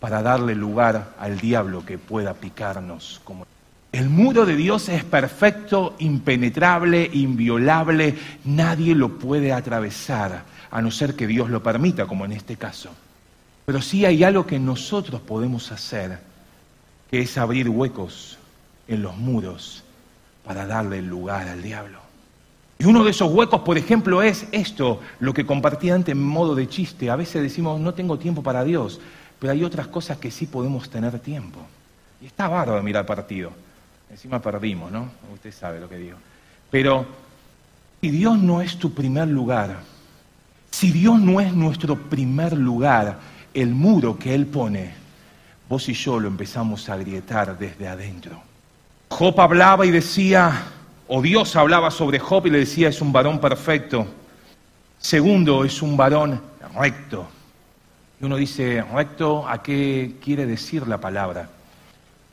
para 0.00 0.22
darle 0.22 0.54
lugar 0.54 1.14
al 1.18 1.38
diablo 1.38 1.84
que 1.86 1.96
pueda 1.96 2.34
picarnos 2.34 3.20
como... 3.24 3.46
El 3.90 4.10
muro 4.10 4.44
de 4.44 4.54
Dios 4.54 4.88
es 4.90 5.02
perfecto, 5.02 5.96
impenetrable, 5.98 7.08
inviolable, 7.10 8.16
nadie 8.44 8.94
lo 8.94 9.18
puede 9.18 9.52
atravesar, 9.52 10.44
a 10.70 10.82
no 10.82 10.90
ser 10.90 11.14
que 11.14 11.26
Dios 11.26 11.48
lo 11.48 11.62
permita, 11.62 12.06
como 12.06 12.26
en 12.26 12.32
este 12.32 12.56
caso. 12.56 12.90
Pero 13.64 13.80
sí 13.80 14.04
hay 14.04 14.24
algo 14.24 14.46
que 14.46 14.58
nosotros 14.58 15.22
podemos 15.22 15.72
hacer, 15.72 16.18
que 17.10 17.20
es 17.20 17.38
abrir 17.38 17.68
huecos 17.68 18.38
en 18.88 19.02
los 19.02 19.16
muros 19.16 19.84
para 20.44 20.66
darle 20.66 21.00
lugar 21.00 21.48
al 21.48 21.62
diablo. 21.62 22.00
Y 22.78 22.84
uno 22.84 23.02
de 23.02 23.10
esos 23.10 23.32
huecos, 23.32 23.62
por 23.62 23.76
ejemplo, 23.76 24.22
es 24.22 24.46
esto, 24.52 25.00
lo 25.18 25.32
que 25.32 25.46
compartí 25.46 25.90
antes 25.90 26.12
en 26.12 26.22
modo 26.22 26.54
de 26.54 26.68
chiste. 26.68 27.10
A 27.10 27.16
veces 27.16 27.42
decimos, 27.42 27.80
no 27.80 27.92
tengo 27.94 28.18
tiempo 28.18 28.42
para 28.42 28.64
Dios, 28.64 29.00
pero 29.38 29.52
hay 29.52 29.64
otras 29.64 29.88
cosas 29.88 30.18
que 30.18 30.30
sí 30.30 30.46
podemos 30.46 30.88
tener 30.88 31.18
tiempo. 31.18 31.58
Y 32.20 32.26
está 32.26 32.48
bárbaro 32.48 32.82
mirar 32.82 33.04
partido. 33.04 33.52
Encima 34.10 34.40
perdimos, 34.40 34.90
¿no? 34.90 35.10
Usted 35.32 35.52
sabe 35.52 35.80
lo 35.80 35.88
que 35.88 35.96
digo. 35.96 36.16
Pero 36.70 37.06
si 38.00 38.10
Dios 38.10 38.38
no 38.38 38.60
es 38.60 38.78
tu 38.78 38.94
primer 38.94 39.28
lugar, 39.28 39.80
si 40.70 40.92
Dios 40.92 41.18
no 41.18 41.40
es 41.40 41.52
nuestro 41.52 41.96
primer 41.96 42.52
lugar, 42.52 43.18
el 43.54 43.74
muro 43.74 44.18
que 44.18 44.34
Él 44.34 44.46
pone, 44.46 44.94
vos 45.68 45.88
y 45.88 45.94
yo 45.94 46.18
lo 46.20 46.28
empezamos 46.28 46.88
a 46.88 46.94
agrietar 46.94 47.58
desde 47.58 47.88
adentro. 47.88 48.40
Job 49.10 49.40
hablaba 49.40 49.86
y 49.86 49.90
decía, 49.90 50.64
o 51.08 51.22
Dios 51.22 51.56
hablaba 51.56 51.90
sobre 51.90 52.18
Job 52.18 52.46
y 52.46 52.50
le 52.50 52.58
decía, 52.60 52.88
es 52.88 53.00
un 53.00 53.12
varón 53.12 53.40
perfecto. 53.40 54.06
Segundo, 54.98 55.64
es 55.64 55.82
un 55.82 55.96
varón 55.96 56.40
recto. 56.74 57.26
Y 58.20 58.24
uno 58.24 58.36
dice, 58.36 58.84
recto, 58.94 59.48
¿a 59.48 59.62
qué 59.62 60.16
quiere 60.22 60.44
decir 60.46 60.86
la 60.86 60.98
palabra? 60.98 61.48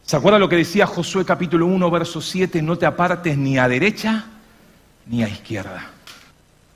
¿Se 0.06 0.16
acuerda 0.16 0.38
lo 0.38 0.48
que 0.48 0.58
decía 0.58 0.86
Josué 0.86 1.26
capítulo 1.26 1.66
1, 1.66 1.90
verso 1.90 2.22
7? 2.22 2.62
No 2.62 2.78
te 2.78 2.86
apartes 2.86 3.36
ni 3.40 3.58
a 3.58 3.68
derecha 3.68 4.26
ni 5.08 5.24
a 5.24 5.28
izquierda. 5.28 5.90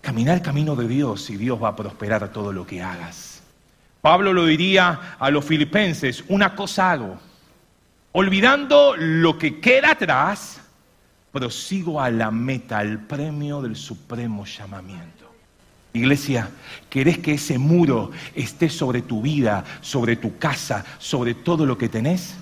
Camina 0.01 0.33
el 0.33 0.41
camino 0.41 0.75
de 0.75 0.87
Dios 0.87 1.29
y 1.29 1.37
Dios 1.37 1.61
va 1.61 1.67
a 1.67 1.75
prosperar 1.75 2.31
todo 2.33 2.51
lo 2.51 2.65
que 2.65 2.81
hagas. 2.81 3.43
Pablo 4.01 4.33
lo 4.33 4.47
diría 4.47 5.15
a 5.19 5.29
los 5.29 5.45
filipenses, 5.45 6.23
una 6.27 6.55
cosa 6.55 6.91
hago, 6.91 7.19
olvidando 8.13 8.95
lo 8.97 9.37
que 9.37 9.59
queda 9.59 9.91
atrás, 9.91 10.59
prosigo 11.31 12.01
a 12.01 12.09
la 12.09 12.31
meta, 12.31 12.79
al 12.79 12.97
premio 12.97 13.61
del 13.61 13.75
supremo 13.75 14.45
llamamiento. 14.45 15.31
Iglesia, 15.93 16.49
¿querés 16.89 17.19
que 17.19 17.33
ese 17.33 17.59
muro 17.59 18.09
esté 18.33 18.69
sobre 18.69 19.03
tu 19.03 19.21
vida, 19.21 19.63
sobre 19.81 20.15
tu 20.15 20.39
casa, 20.39 20.83
sobre 20.97 21.35
todo 21.35 21.67
lo 21.67 21.77
que 21.77 21.89
tenés? 21.89 22.35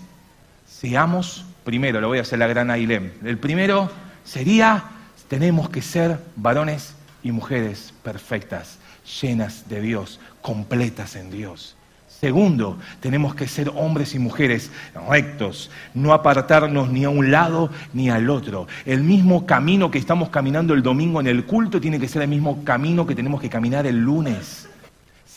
Seamos, 0.79 1.43
primero, 1.63 2.00
lo 2.01 2.07
voy 2.07 2.19
a 2.19 2.22
hacer 2.22 2.38
la 2.38 2.48
gran 2.48 2.69
Ailem. 2.69 3.12
El 3.24 3.39
primero 3.39 3.89
sería, 4.24 4.84
tenemos 5.27 5.69
que 5.69 5.81
ser 5.81 6.19
varones 6.36 6.93
y 7.24 7.31
mujeres 7.31 7.93
perfectas, 8.03 8.77
llenas 9.22 9.67
de 9.69 9.81
Dios, 9.81 10.19
completas 10.41 11.15
en 11.15 11.31
Dios. 11.31 11.75
Segundo, 12.07 12.77
tenemos 13.00 13.34
que 13.34 13.48
ser 13.48 13.72
hombres 13.75 14.13
y 14.13 14.19
mujeres 14.19 14.72
rectos, 15.10 15.72
no 15.93 16.13
apartarnos 16.13 16.89
ni 16.89 17.05
a 17.05 17.10
un 17.10 17.31
lado 17.31 17.72
ni 17.93 18.10
al 18.10 18.29
otro. 18.29 18.67
El 18.86 19.01
mismo 19.03 19.46
camino 19.46 19.89
que 19.89 20.00
estamos 20.00 20.29
caminando 20.29 20.74
el 20.74 20.84
domingo 20.84 21.19
en 21.19 21.27
el 21.27 21.46
culto 21.46 21.81
tiene 21.81 22.00
que 22.00 22.07
ser 22.07 22.22
el 22.22 22.27
mismo 22.27 22.63
camino 22.63 23.05
que 23.05 23.15
tenemos 23.15 23.41
que 23.41 23.50
caminar 23.50 23.88
el 23.88 23.98
lunes. 23.98 24.69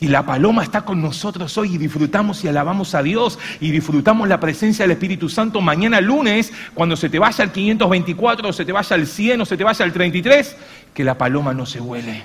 Si 0.00 0.08
la 0.08 0.24
paloma 0.24 0.62
está 0.62 0.80
con 0.80 1.02
nosotros 1.02 1.58
hoy 1.58 1.74
y 1.74 1.76
disfrutamos 1.76 2.42
y 2.42 2.48
alabamos 2.48 2.94
a 2.94 3.02
Dios 3.02 3.38
y 3.60 3.70
disfrutamos 3.70 4.26
la 4.30 4.40
presencia 4.40 4.84
del 4.84 4.92
Espíritu 4.92 5.28
Santo 5.28 5.60
mañana 5.60 6.00
lunes, 6.00 6.54
cuando 6.72 6.96
se 6.96 7.10
te 7.10 7.18
vaya 7.18 7.44
al 7.44 7.52
524 7.52 8.48
o 8.48 8.52
se 8.54 8.64
te 8.64 8.72
vaya 8.72 8.96
al 8.96 9.06
100 9.06 9.42
o 9.42 9.44
se 9.44 9.58
te 9.58 9.62
vaya 9.62 9.84
al 9.84 9.92
33, 9.92 10.56
que 10.94 11.04
la 11.04 11.18
paloma 11.18 11.52
no 11.52 11.66
se 11.66 11.82
huele. 11.82 12.24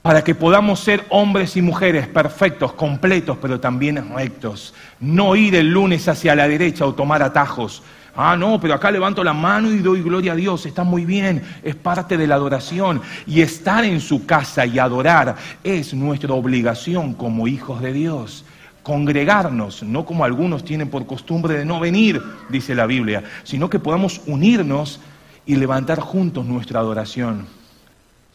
Para 0.00 0.22
que 0.22 0.36
podamos 0.36 0.78
ser 0.78 1.04
hombres 1.08 1.56
y 1.56 1.60
mujeres 1.60 2.06
perfectos, 2.06 2.74
completos, 2.74 3.36
pero 3.42 3.58
también 3.58 4.14
rectos. 4.14 4.72
No 5.00 5.34
ir 5.34 5.56
el 5.56 5.68
lunes 5.68 6.06
hacia 6.06 6.36
la 6.36 6.46
derecha 6.46 6.86
o 6.86 6.94
tomar 6.94 7.20
atajos. 7.20 7.82
Ah, 8.16 8.34
no, 8.34 8.58
pero 8.58 8.74
acá 8.74 8.90
levanto 8.90 9.22
la 9.22 9.34
mano 9.34 9.70
y 9.70 9.78
doy 9.78 10.00
gloria 10.00 10.32
a 10.32 10.36
Dios. 10.36 10.64
Está 10.64 10.84
muy 10.84 11.04
bien, 11.04 11.42
es 11.62 11.74
parte 11.74 12.16
de 12.16 12.26
la 12.26 12.36
adoración. 12.36 13.02
Y 13.26 13.42
estar 13.42 13.84
en 13.84 14.00
su 14.00 14.24
casa 14.24 14.64
y 14.64 14.78
adorar 14.78 15.36
es 15.62 15.92
nuestra 15.92 16.32
obligación 16.32 17.12
como 17.12 17.46
hijos 17.46 17.82
de 17.82 17.92
Dios. 17.92 18.44
Congregarnos, 18.82 19.82
no 19.82 20.06
como 20.06 20.24
algunos 20.24 20.64
tienen 20.64 20.88
por 20.88 21.06
costumbre 21.06 21.58
de 21.58 21.64
no 21.66 21.78
venir, 21.78 22.22
dice 22.48 22.74
la 22.74 22.86
Biblia, 22.86 23.22
sino 23.42 23.68
que 23.68 23.80
podamos 23.80 24.22
unirnos 24.26 25.00
y 25.44 25.56
levantar 25.56 26.00
juntos 26.00 26.46
nuestra 26.46 26.80
adoración. 26.80 27.46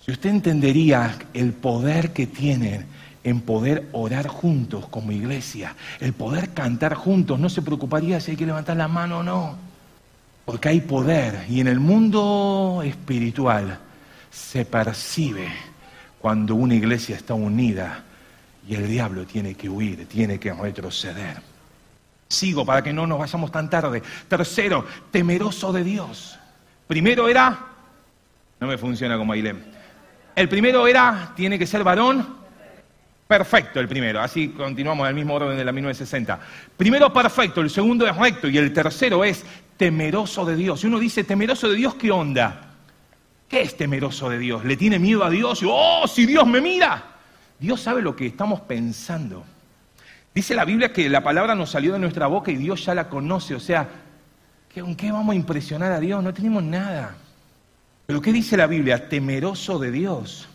Si 0.05 0.11
usted 0.11 0.29
entendería 0.29 1.15
el 1.33 1.53
poder 1.53 2.11
que 2.11 2.27
tienen 2.27 2.85
en 3.23 3.41
poder 3.41 3.87
orar 3.93 4.27
juntos 4.27 4.87
como 4.87 5.11
iglesia, 5.11 5.75
el 5.99 6.13
poder 6.13 6.49
cantar 6.49 6.95
juntos, 6.95 7.39
no 7.39 7.49
se 7.49 7.61
preocuparía 7.61 8.19
si 8.19 8.31
hay 8.31 8.37
que 8.37 8.45
levantar 8.45 8.77
la 8.77 8.87
mano 8.87 9.19
o 9.19 9.23
no, 9.23 9.70
porque 10.45 10.69
hay 10.69 10.81
poder 10.81 11.45
y 11.49 11.59
en 11.59 11.67
el 11.67 11.79
mundo 11.79 12.81
espiritual 12.83 13.79
se 14.29 14.65
percibe 14.65 15.47
cuando 16.19 16.55
una 16.55 16.75
iglesia 16.75 17.15
está 17.15 17.33
unida 17.33 18.03
y 18.67 18.75
el 18.75 18.87
diablo 18.87 19.25
tiene 19.25 19.55
que 19.55 19.69
huir, 19.69 20.07
tiene 20.07 20.39
que 20.39 20.53
retroceder. 20.53 21.41
Sigo 22.27 22.65
para 22.65 22.81
que 22.81 22.93
no 22.93 23.05
nos 23.05 23.19
vayamos 23.19 23.51
tan 23.51 23.69
tarde. 23.69 24.01
Tercero, 24.27 24.85
temeroso 25.11 25.73
de 25.73 25.83
Dios. 25.83 26.39
Primero 26.87 27.27
era, 27.27 27.59
no 28.59 28.67
me 28.67 28.77
funciona 28.77 29.17
como 29.17 29.33
Ailem. 29.33 29.59
El 30.35 30.47
primero 30.47 30.87
era, 30.87 31.33
tiene 31.35 31.59
que 31.59 31.67
ser 31.67 31.83
varón 31.83 32.41
perfecto 33.31 33.79
el 33.79 33.87
primero, 33.87 34.19
así 34.19 34.49
continuamos 34.49 35.05
en 35.05 35.11
el 35.11 35.15
mismo 35.15 35.35
orden 35.35 35.55
de 35.55 35.63
la 35.63 35.71
1960. 35.71 36.37
Primero 36.75 37.13
perfecto, 37.13 37.61
el 37.61 37.69
segundo 37.69 38.05
es 38.05 38.13
recto 38.13 38.49
y 38.49 38.57
el 38.57 38.73
tercero 38.73 39.23
es 39.23 39.45
temeroso 39.81 40.45
de 40.45 40.55
Dios. 40.55 40.83
Y 40.83 40.87
uno 40.87 40.99
dice, 40.99 41.23
temeroso 41.23 41.67
de 41.67 41.75
Dios, 41.75 41.95
¿qué 41.95 42.11
onda? 42.11 42.75
¿Qué 43.49 43.61
es 43.61 43.75
temeroso 43.75 44.29
de 44.29 44.37
Dios? 44.37 44.63
¿Le 44.63 44.77
tiene 44.77 44.99
miedo 44.99 45.23
a 45.23 45.29
Dios? 45.31 45.63
oh, 45.65 46.07
si 46.07 46.27
Dios 46.27 46.45
me 46.45 46.61
mira. 46.61 47.03
Dios 47.57 47.81
sabe 47.81 48.03
lo 48.03 48.15
que 48.15 48.27
estamos 48.27 48.59
pensando. 48.59 49.43
Dice 50.35 50.53
la 50.53 50.65
Biblia 50.65 50.93
que 50.93 51.09
la 51.09 51.23
palabra 51.23 51.55
nos 51.55 51.71
salió 51.71 51.93
de 51.93 51.97
nuestra 51.97 52.27
boca 52.27 52.51
y 52.51 52.57
Dios 52.57 52.85
ya 52.85 52.93
la 52.93 53.09
conoce. 53.09 53.55
O 53.55 53.59
sea, 53.59 53.89
¿con 54.71 54.95
qué 54.95 55.11
vamos 55.11 55.33
a 55.33 55.35
impresionar 55.35 55.91
a 55.93 55.99
Dios? 55.99 56.23
No 56.23 56.31
tenemos 56.31 56.61
nada. 56.61 57.15
Pero 58.05 58.21
¿qué 58.21 58.31
dice 58.31 58.57
la 58.57 58.67
Biblia? 58.67 59.09
Temeroso 59.09 59.79
de 59.79 59.89
Dios 59.89 60.47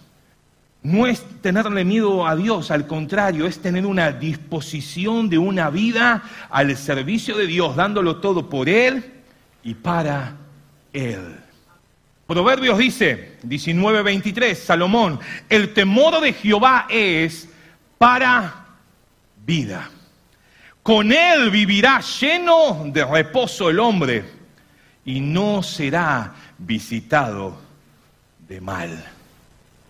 no 0.85 1.09
es 1.09 1.25
tenerle 1.41 1.85
miedo 1.85 2.29
a 2.29 2.37
Dios, 2.37 2.71
al 2.71 2.87
contrario, 2.87 3.45
es 3.49 3.59
tener 3.59 3.87
una 3.87 4.13
disposición 4.13 5.29
de 5.29 5.37
una 5.37 5.69
vida 5.69 6.23
al 6.49 6.77
servicio 6.77 7.37
de 7.37 7.49
Dios, 7.49 7.75
dándolo 7.75 8.21
todo 8.21 8.49
por 8.49 8.69
Él 8.69 9.16
y 9.67 9.75
para 9.75 10.37
Él. 10.93 11.37
Proverbios 12.25 12.79
dice, 12.79 13.37
19:23, 13.43 14.55
Salomón, 14.55 15.19
el 15.49 15.75
temor 15.75 16.21
de 16.21 16.33
Jehová 16.33 16.87
es 16.89 17.49
para 17.99 18.65
vida. 19.45 19.91
Con 20.85 21.11
Él 21.11 21.51
vivirá 21.51 22.01
lleno 22.01 22.85
de 22.87 23.05
reposo 23.05 23.69
el 23.69 23.81
hombre 23.81 24.25
y 25.05 25.19
no 25.19 25.65
será 25.65 26.33
visitado 26.59 27.59
de 28.49 28.61
mal. 28.61 29.05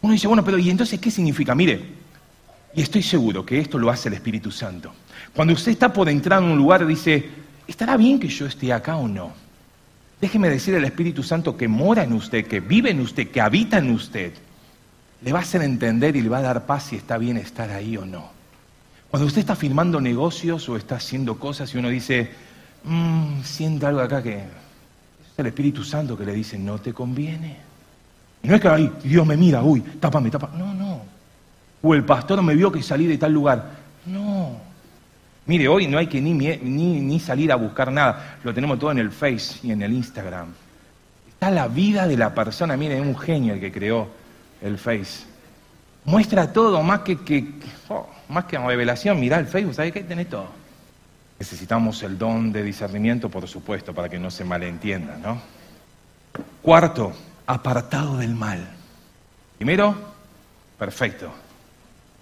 Uno 0.01 0.13
dice, 0.15 0.27
bueno, 0.27 0.43
pero 0.43 0.57
¿y 0.57 0.71
entonces 0.71 0.99
qué 0.99 1.11
significa? 1.11 1.55
Mire, 1.55 1.85
y 2.75 2.81
estoy 2.81 3.03
seguro 3.03 3.45
que 3.45 3.61
esto 3.61 3.79
lo 3.79 3.91
hace 3.91 4.09
el 4.09 4.15
Espíritu 4.15 4.51
Santo. 4.51 4.95
Cuando 5.35 5.53
usted 5.53 5.73
está 5.73 5.93
por 5.93 6.09
entrar 6.09 6.43
en 6.43 6.49
un 6.49 6.57
lugar, 6.57 6.87
dice, 6.87 7.29
¿estará 7.67 7.99
bien 7.99 8.19
que 8.19 8.29
yo 8.29 8.47
esté 8.47 8.73
acá 8.73 8.97
o 8.97 9.07
no? 9.07 9.46
Déjeme 10.21 10.49
decir 10.49 10.75
al 10.75 10.85
Espíritu 10.85 11.23
Santo 11.23 11.57
que 11.57 11.69
mora 11.69 12.03
en 12.03 12.13
usted, 12.13 12.47
que 12.47 12.61
vive 12.61 12.91
en 12.91 13.01
usted, 13.01 13.29
que 13.29 13.41
habita 13.41 13.79
en 13.79 13.91
usted. 13.91 14.33
Le 15.23 15.33
va 15.33 15.41
a 15.41 15.43
hacer 15.43 15.63
entender 15.63 16.17
y 16.17 16.23
le 16.23 16.29
va 16.29 16.39
a 16.39 16.43
dar 16.43 16.67
paz 16.67 16.85
si 16.85 16.97
está 16.97 17.19
bien 17.19 17.37
estar 17.37 17.71
ahí 17.71 17.97
o 17.97 18.07
no. 18.07 18.31
Cuando 19.11 19.27
usted 19.27 19.41
está 19.41 19.57
firmando 19.57 20.01
negocios 20.01 20.69
o 20.69 20.77
está 20.77 20.97
haciendo 20.97 21.39
cosas 21.39 21.75
y 21.75 21.79
uno 21.79 21.89
dice, 21.89 22.31
mmm, 22.85 23.43
siento 23.43 23.87
algo 23.87 24.01
acá 24.01 24.23
que 24.23 24.37
es 24.37 24.45
el 25.39 25.47
Espíritu 25.47 25.85
Santo 25.85 26.17
que 26.17 26.25
le 26.25 26.33
dice, 26.33 26.59
no 26.59 26.79
te 26.79 26.93
conviene. 26.93 27.57
No 28.43 28.55
es 28.55 28.61
que 28.61 28.69
ahí 28.69 28.93
Dios 29.03 29.27
me 29.27 29.37
mira, 29.37 29.63
uy, 29.63 29.81
tápame, 29.81 30.31
tápame. 30.31 30.59
No, 30.59 30.75
no. 30.75 31.01
O 31.83 31.95
el 31.95 32.05
pastor 32.05 32.43
me 32.43 32.55
vio 32.55 32.73
que 32.73 32.83
salí 32.83 33.07
de 33.07 33.19
tal 33.19 33.33
lugar. 33.33 33.71
No. 34.07 34.36
Mire, 35.47 35.69
hoy 35.69 35.87
no 35.87 35.99
hay 35.99 36.09
que 36.09 36.21
ni, 36.21 36.35
ni, 36.35 37.21
salir 37.21 37.53
a 37.53 37.57
buscar 37.57 37.93
nada. 37.93 38.39
Lo 38.43 38.53
tenemos 38.53 38.79
todo 38.79 38.91
en 38.91 38.99
el 38.99 39.13
Face 39.13 39.61
y 39.63 39.71
en 39.71 39.81
el 39.83 39.93
Instagram. 39.93 40.49
Está 41.29 41.51
la 41.51 41.69
vida 41.69 42.09
de 42.09 42.17
la 42.17 42.35
persona. 42.35 42.77
Mire, 42.77 42.97
es 42.97 43.03
un 43.03 43.17
genio 43.17 43.55
el 43.55 43.61
que 43.61 43.71
creó 43.71 44.09
el 44.61 44.77
Face. 44.77 45.25
Muestra 46.05 46.53
todo, 46.53 46.83
más 46.83 47.01
que, 47.01 47.21
que 47.21 47.45
oh, 47.89 48.09
más 48.29 48.47
que 48.47 48.59
revelación. 48.59 49.21
Mirá 49.21 49.39
el 49.39 49.47
Facebook, 49.47 49.75
¿sabes 49.75 49.93
qué? 49.93 50.03
Tenés 50.03 50.29
todo. 50.29 50.49
Necesitamos 51.39 52.03
el 52.03 52.17
don 52.17 52.53
de 52.53 52.63
discernimiento, 52.63 53.29
por 53.29 53.47
supuesto, 53.47 53.95
para 53.95 54.09
que 54.09 54.19
no 54.19 54.31
se 54.31 54.45
malentienda, 54.45 55.17
¿no? 55.19 55.41
Cuarto, 56.63 57.13
apartado 57.47 58.17
del 58.17 58.35
mal. 58.35 58.67
Primero, 59.59 59.95
perfecto. 60.79 61.31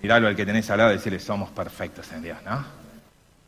Miralo 0.03 0.29
al 0.29 0.37
que 0.37 0.45
tenés 0.45 0.69
al 0.71 0.79
lado 0.79 0.91
y 0.91 0.97
decirle, 0.97 1.21
somos 1.21 1.51
perfectos 1.51 2.11
en 2.13 2.23
Dios, 2.23 2.39
¿no? 2.45 2.84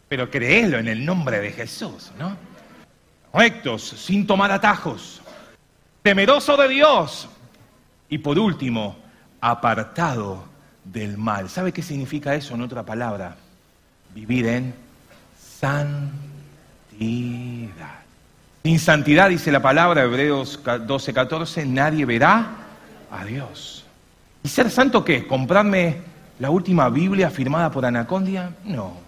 Pero 0.09 0.31
creélo 0.31 0.79
en 0.79 0.89
el 0.89 1.05
nombre 1.05 1.41
de 1.41 1.53
Jesús, 1.53 2.13
¿no? 2.19 2.37
Rectos, 3.33 3.83
sin 3.83 4.27
tomar 4.27 4.51
atajos, 4.51 5.21
temeroso 6.03 6.57
de 6.57 6.69
Dios. 6.69 7.29
Y 8.09 8.19
por 8.19 8.39
último, 8.39 8.97
apartado 9.41 10.45
del 10.85 11.19
mal. 11.19 11.49
¿Sabe 11.49 11.73
qué 11.73 11.83
significa 11.83 12.35
eso 12.35 12.55
en 12.55 12.63
otra 12.63 12.85
palabra? 12.85 13.37
Vivir 14.15 14.47
en 14.47 14.75
santidad. 15.61 16.47
Sin 18.63 18.79
santidad, 18.79 19.29
dice 19.29 19.53
la 19.53 19.61
palabra, 19.61 20.03
Hebreos 20.05 20.61
12, 20.65 21.13
14, 21.13 21.67
nadie 21.67 22.05
verá 22.05 22.49
a 23.11 23.25
Dios. 23.25 23.85
¿Y 24.43 24.49
ser 24.49 24.71
santo 24.71 25.05
qué? 25.05 25.27
¿Comprarme 25.27 25.99
la 26.39 26.51
última 26.51 26.89
Biblia 26.89 27.31
firmada 27.31 27.71
por 27.71 27.85
Anacondia? 27.85 28.51
No. 28.65 29.06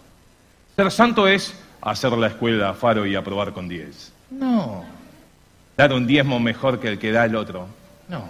Ser 0.78 0.92
santo 0.92 1.26
es 1.26 1.54
hacer 1.80 2.12
la 2.12 2.28
escuela 2.28 2.72
faro 2.72 3.04
y 3.04 3.16
aprobar 3.16 3.52
con 3.52 3.68
10. 3.68 4.12
No. 4.30 4.84
Dar 5.76 5.92
un 5.92 6.06
diezmo 6.06 6.38
mejor 6.38 6.78
que 6.78 6.86
el 6.86 7.00
que 7.00 7.10
da 7.10 7.24
el 7.24 7.34
otro. 7.34 7.66
No. 8.08 8.22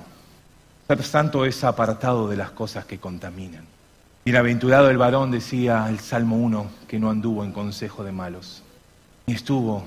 Ser 0.86 1.02
santo 1.02 1.44
es 1.44 1.62
apartado 1.62 2.26
de 2.26 2.38
las 2.38 2.50
cosas 2.52 2.86
que 2.86 2.96
contaminan. 2.96 3.66
Bienaventurado 4.24 4.88
el 4.88 4.96
varón, 4.96 5.30
decía 5.30 5.84
el 5.90 6.00
Salmo 6.00 6.36
1, 6.36 6.70
que 6.88 6.98
no 6.98 7.10
anduvo 7.10 7.44
en 7.44 7.52
consejo 7.52 8.02
de 8.02 8.12
malos, 8.12 8.62
ni 9.26 9.34
estuvo 9.34 9.84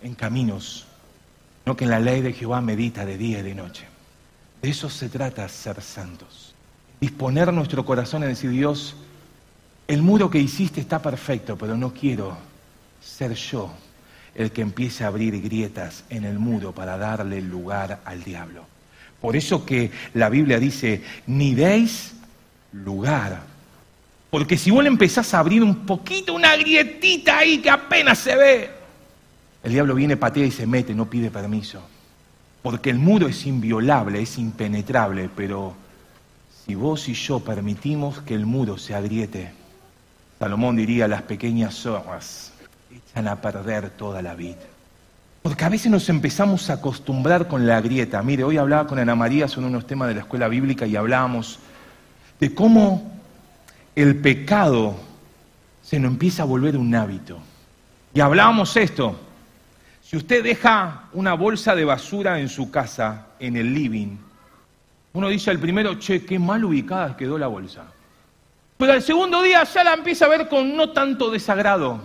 en 0.00 0.14
caminos, 0.14 0.86
no 1.66 1.76
que 1.76 1.82
en 1.82 1.90
la 1.90 1.98
ley 1.98 2.20
de 2.20 2.32
Jehová 2.32 2.60
medita 2.60 3.04
de 3.04 3.18
día 3.18 3.40
y 3.40 3.42
de 3.42 3.56
noche. 3.56 3.88
De 4.62 4.70
eso 4.70 4.88
se 4.88 5.08
trata 5.08 5.48
ser 5.48 5.82
santos. 5.82 6.54
Disponer 7.00 7.52
nuestro 7.52 7.84
corazón 7.84 8.22
en 8.22 8.28
decir, 8.28 8.50
Dios, 8.50 8.94
el 9.88 10.02
muro 10.02 10.30
que 10.30 10.38
hiciste 10.38 10.82
está 10.82 11.00
perfecto, 11.00 11.56
pero 11.56 11.76
no 11.76 11.94
quiero 11.94 12.36
ser 13.00 13.34
yo 13.34 13.72
el 14.34 14.52
que 14.52 14.60
empiece 14.60 15.02
a 15.02 15.08
abrir 15.08 15.40
grietas 15.40 16.04
en 16.10 16.24
el 16.24 16.38
muro 16.38 16.72
para 16.72 16.98
darle 16.98 17.40
lugar 17.40 18.00
al 18.04 18.22
diablo. 18.22 18.66
Por 19.20 19.34
eso 19.34 19.64
que 19.64 19.90
la 20.14 20.28
Biblia 20.28 20.60
dice, 20.60 21.02
ni 21.26 21.54
deis 21.54 22.14
lugar. 22.72 23.42
Porque 24.30 24.58
si 24.58 24.70
vos 24.70 24.82
le 24.82 24.90
empezás 24.90 25.32
a 25.32 25.40
abrir 25.40 25.64
un 25.64 25.86
poquito, 25.86 26.34
una 26.34 26.54
grietita 26.54 27.38
ahí 27.38 27.58
que 27.58 27.70
apenas 27.70 28.18
se 28.18 28.36
ve, 28.36 28.70
el 29.64 29.72
diablo 29.72 29.94
viene, 29.94 30.18
patea 30.18 30.44
y 30.44 30.50
se 30.50 30.66
mete, 30.66 30.94
no 30.94 31.08
pide 31.08 31.30
permiso. 31.30 31.82
Porque 32.62 32.90
el 32.90 32.98
muro 32.98 33.26
es 33.26 33.46
inviolable, 33.46 34.20
es 34.20 34.38
impenetrable, 34.38 35.30
pero 35.34 35.74
si 36.64 36.74
vos 36.74 37.08
y 37.08 37.14
yo 37.14 37.40
permitimos 37.40 38.20
que 38.20 38.34
el 38.34 38.44
muro 38.44 38.76
se 38.76 38.94
agriete, 38.94 39.57
Salomón 40.38 40.76
diría, 40.76 41.08
las 41.08 41.22
pequeñas 41.22 41.74
zorras 41.74 42.52
echan 42.94 43.26
a 43.28 43.40
perder 43.40 43.90
toda 43.90 44.22
la 44.22 44.34
vida. 44.34 44.58
Porque 45.42 45.64
a 45.64 45.68
veces 45.68 45.90
nos 45.90 46.08
empezamos 46.08 46.70
a 46.70 46.74
acostumbrar 46.74 47.48
con 47.48 47.66
la 47.66 47.80
grieta. 47.80 48.22
Mire, 48.22 48.44
hoy 48.44 48.56
hablaba 48.56 48.86
con 48.86 48.98
Ana 48.98 49.14
María 49.14 49.48
sobre 49.48 49.66
unos 49.66 49.86
temas 49.86 50.08
de 50.08 50.14
la 50.14 50.20
escuela 50.20 50.48
bíblica 50.48 50.86
y 50.86 50.96
hablábamos 50.96 51.58
de 52.38 52.54
cómo 52.54 53.10
el 53.96 54.16
pecado 54.16 54.96
se 55.82 55.98
nos 55.98 56.12
empieza 56.12 56.42
a 56.42 56.46
volver 56.46 56.76
un 56.76 56.94
hábito. 56.94 57.38
Y 58.14 58.20
hablábamos 58.20 58.76
esto, 58.76 59.18
si 60.02 60.16
usted 60.16 60.42
deja 60.44 61.04
una 61.12 61.34
bolsa 61.34 61.74
de 61.74 61.84
basura 61.84 62.40
en 62.40 62.48
su 62.48 62.70
casa, 62.70 63.26
en 63.40 63.56
el 63.56 63.74
living, 63.74 64.16
uno 65.14 65.28
dice 65.28 65.50
al 65.50 65.58
primero, 65.58 65.98
che, 65.98 66.24
qué 66.24 66.38
mal 66.38 66.64
ubicada 66.64 67.16
quedó 67.16 67.38
la 67.38 67.46
bolsa. 67.46 67.84
Pero 68.78 68.92
al 68.92 69.02
segundo 69.02 69.42
día 69.42 69.64
ya 69.64 69.82
la 69.84 69.94
empieza 69.94 70.26
a 70.26 70.28
ver 70.28 70.48
con 70.48 70.76
no 70.76 70.90
tanto 70.90 71.30
desagrado. 71.30 72.00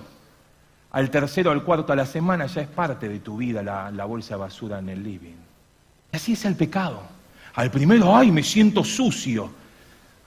al 0.91 1.09
tercero, 1.09 1.51
al 1.51 1.63
cuarto, 1.63 1.93
a 1.93 1.95
la 1.95 2.05
semana 2.05 2.45
ya 2.47 2.61
es 2.61 2.67
parte 2.67 3.07
de 3.07 3.19
tu 3.19 3.37
vida 3.37 3.63
la, 3.63 4.05
bolsa 4.05 4.35
de 4.35 4.41
basura 4.41 4.79
en 4.79 4.89
el 4.89 5.03
living. 5.03 5.35
Y 6.11 6.15
así 6.15 6.33
es 6.33 6.45
el 6.45 6.55
pecado. 6.55 7.01
Al 7.55 7.69
primero, 7.69 8.15
ay, 8.15 8.31
me 8.31 8.43
siento 8.43 8.83
sucio. 8.83 9.51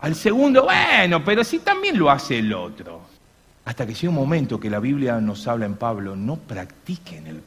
Al 0.01 0.15
segundo, 0.15 0.65
bueno, 0.65 1.25
pero 1.25 1.43
si 1.43 1.59
también 1.61 1.99
lo 1.99 2.11
hace 2.11 2.39
el 2.39 2.53
otro. 2.53 3.01
Hasta 3.65 3.85
que 3.85 3.95
llega 3.95 4.09
un 4.09 4.15
momento 4.15 4.61
que 4.61 4.71
la 4.71 4.79
Biblia 4.79 5.21
nos 5.21 5.47
habla 5.49 5.67
en 5.67 5.75
Pablo, 5.75 6.15
no 6.15 6.37
practiquen 6.37 7.27
el... 7.27 7.43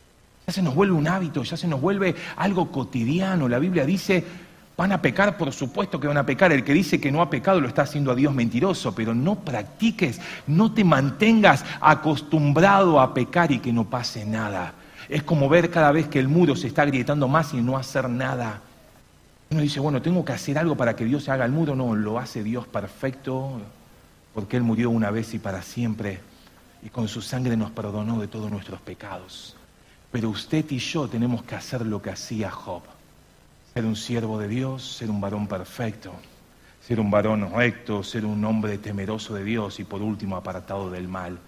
Ya 0.45 0.53
se 0.53 0.61
nos 0.61 0.75
vuelve 0.75 0.93
un 0.93 1.07
hábito, 1.07 1.43
ya 1.43 1.55
se 1.55 1.67
nos 1.67 1.79
vuelve 1.79 2.15
algo 2.35 2.71
cotidiano. 2.71 3.47
La 3.47 3.59
Biblia 3.59 3.85
dice, 3.85 4.25
van 4.79 4.93
a 4.93 5.01
pecar, 5.01 5.35
por 5.35 5.51
supuesto 5.51 5.99
que 5.99 6.07
van 6.07 6.15
a 6.15 6.25
pecar. 6.25 6.53
El 6.53 6.63
que 6.63 6.71
dice 6.71 7.01
que 7.01 7.11
no 7.11 7.21
ha 7.21 7.29
pecado 7.29 7.59
lo 7.59 7.67
está 7.67 7.81
haciendo 7.81 8.11
a 8.11 8.15
Dios 8.15 8.33
mentiroso, 8.33 8.95
pero 8.95 9.13
no 9.13 9.35
practiques, 9.35 10.21
no 10.47 10.73
te 10.73 10.85
mantengas 10.85 11.65
acostumbrado 11.81 13.01
a 13.01 13.13
pecar 13.13 13.51
y 13.51 13.59
que 13.59 13.73
no 13.73 13.89
pase 13.89 14.25
nada. 14.25 14.73
Es 15.09 15.23
como 15.23 15.49
ver 15.49 15.69
cada 15.69 15.91
vez 15.91 16.07
que 16.07 16.17
el 16.17 16.29
muro 16.29 16.55
se 16.55 16.67
está 16.67 16.83
agrietando 16.83 17.27
más 17.27 17.53
y 17.53 17.57
no 17.57 17.75
hacer 17.75 18.09
nada. 18.09 18.61
Uno 19.49 19.59
dice, 19.59 19.81
bueno, 19.81 20.01
tengo 20.01 20.23
que 20.23 20.31
hacer 20.31 20.57
algo 20.57 20.77
para 20.77 20.95
que 20.95 21.03
Dios 21.03 21.25
se 21.25 21.31
haga 21.31 21.43
el 21.43 21.51
muro. 21.51 21.75
No, 21.75 21.93
lo 21.93 22.17
hace 22.17 22.41
Dios 22.41 22.65
perfecto, 22.65 23.59
porque 24.33 24.55
Él 24.55 24.63
murió 24.63 24.91
una 24.91 25.11
vez 25.11 25.33
y 25.33 25.39
para 25.39 25.61
siempre, 25.61 26.21
y 26.81 26.87
con 26.87 27.09
su 27.09 27.21
sangre 27.21 27.57
nos 27.57 27.71
perdonó 27.71 28.17
de 28.21 28.27
todos 28.27 28.49
nuestros 28.49 28.79
pecados. 28.79 29.57
Pero 30.09 30.29
usted 30.29 30.63
y 30.69 30.77
yo 30.77 31.09
tenemos 31.09 31.43
que 31.43 31.55
hacer 31.55 31.85
lo 31.85 32.01
que 32.01 32.11
hacía 32.11 32.49
Job. 32.49 32.83
Ser 33.79 33.85
un 33.85 33.95
siervo 33.95 34.37
de 34.37 34.49
Dios, 34.49 34.97
ser 34.97 35.09
un 35.09 35.21
varón 35.21 35.47
perfecto, 35.47 36.11
ser 36.85 36.99
un 36.99 37.09
varón 37.09 37.49
recto, 37.49 38.03
ser 38.03 38.25
un 38.25 38.43
hombre 38.43 38.77
temeroso 38.77 39.33
de 39.33 39.45
Dios 39.45 39.79
y 39.79 39.85
por 39.85 40.01
último 40.01 40.35
apartado 40.35 40.91
del 40.91 41.07
mal. 41.07 41.39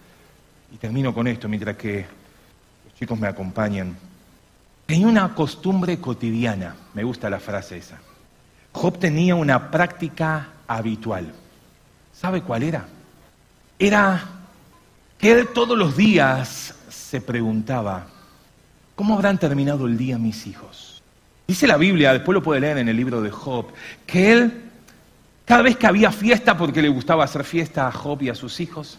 Y 0.74 0.78
termino 0.78 1.13
con 1.13 1.28
esto 1.28 1.50
mientras 1.50 1.76
que 1.76 2.06
los 2.86 2.94
chicos 2.98 3.20
me 3.20 3.28
acompañan. 3.28 3.98
Tenía 4.86 5.08
una 5.08 5.36
costumbre 5.36 6.00
cotidiana, 6.00 6.74
me 6.94 7.04
gusta 7.04 7.30
la 7.30 7.41
frase 7.41 7.76
esa. 7.80 8.00
Job 8.72 8.98
tenía 8.98 9.36
una 9.36 9.70
práctica 9.70 10.52
habitual. 10.67 11.34
¿Sabe 12.13 12.44
cuál 12.44 12.63
era? 12.63 12.86
Era 13.78 14.24
que 15.17 15.34
él 15.34 15.50
todos 15.54 15.78
los 15.78 15.98
días 15.98 16.76
se 16.88 17.20
preguntaba, 17.20 18.08
¿cómo 18.96 19.15
habrán 19.15 19.38
terminado 19.38 19.86
el 19.86 19.98
día 19.98 20.17
mis 20.17 20.48
hijos? 20.48 21.01
Dice 21.52 21.68
la 21.68 21.76
Biblia, 21.76 22.14
después 22.14 22.34
lo 22.34 22.42
puede 22.42 22.62
leer 22.62 22.78
en 22.78 22.88
el 22.88 22.96
libro 22.96 23.22
de 23.22 23.30
Job, 23.30 23.74
que 24.06 24.32
él, 24.32 24.70
cada 25.44 25.62
vez 25.62 25.76
que 25.76 25.86
había 25.86 26.10
fiesta, 26.10 26.56
porque 26.56 26.82
le 26.82 26.88
gustaba 26.88 27.26
hacer 27.26 27.44
fiesta 27.44 27.88
a 27.88 27.92
Job 27.92 28.22
y 28.22 28.30
a 28.30 28.36
sus 28.36 28.62
hijos, 28.62 28.98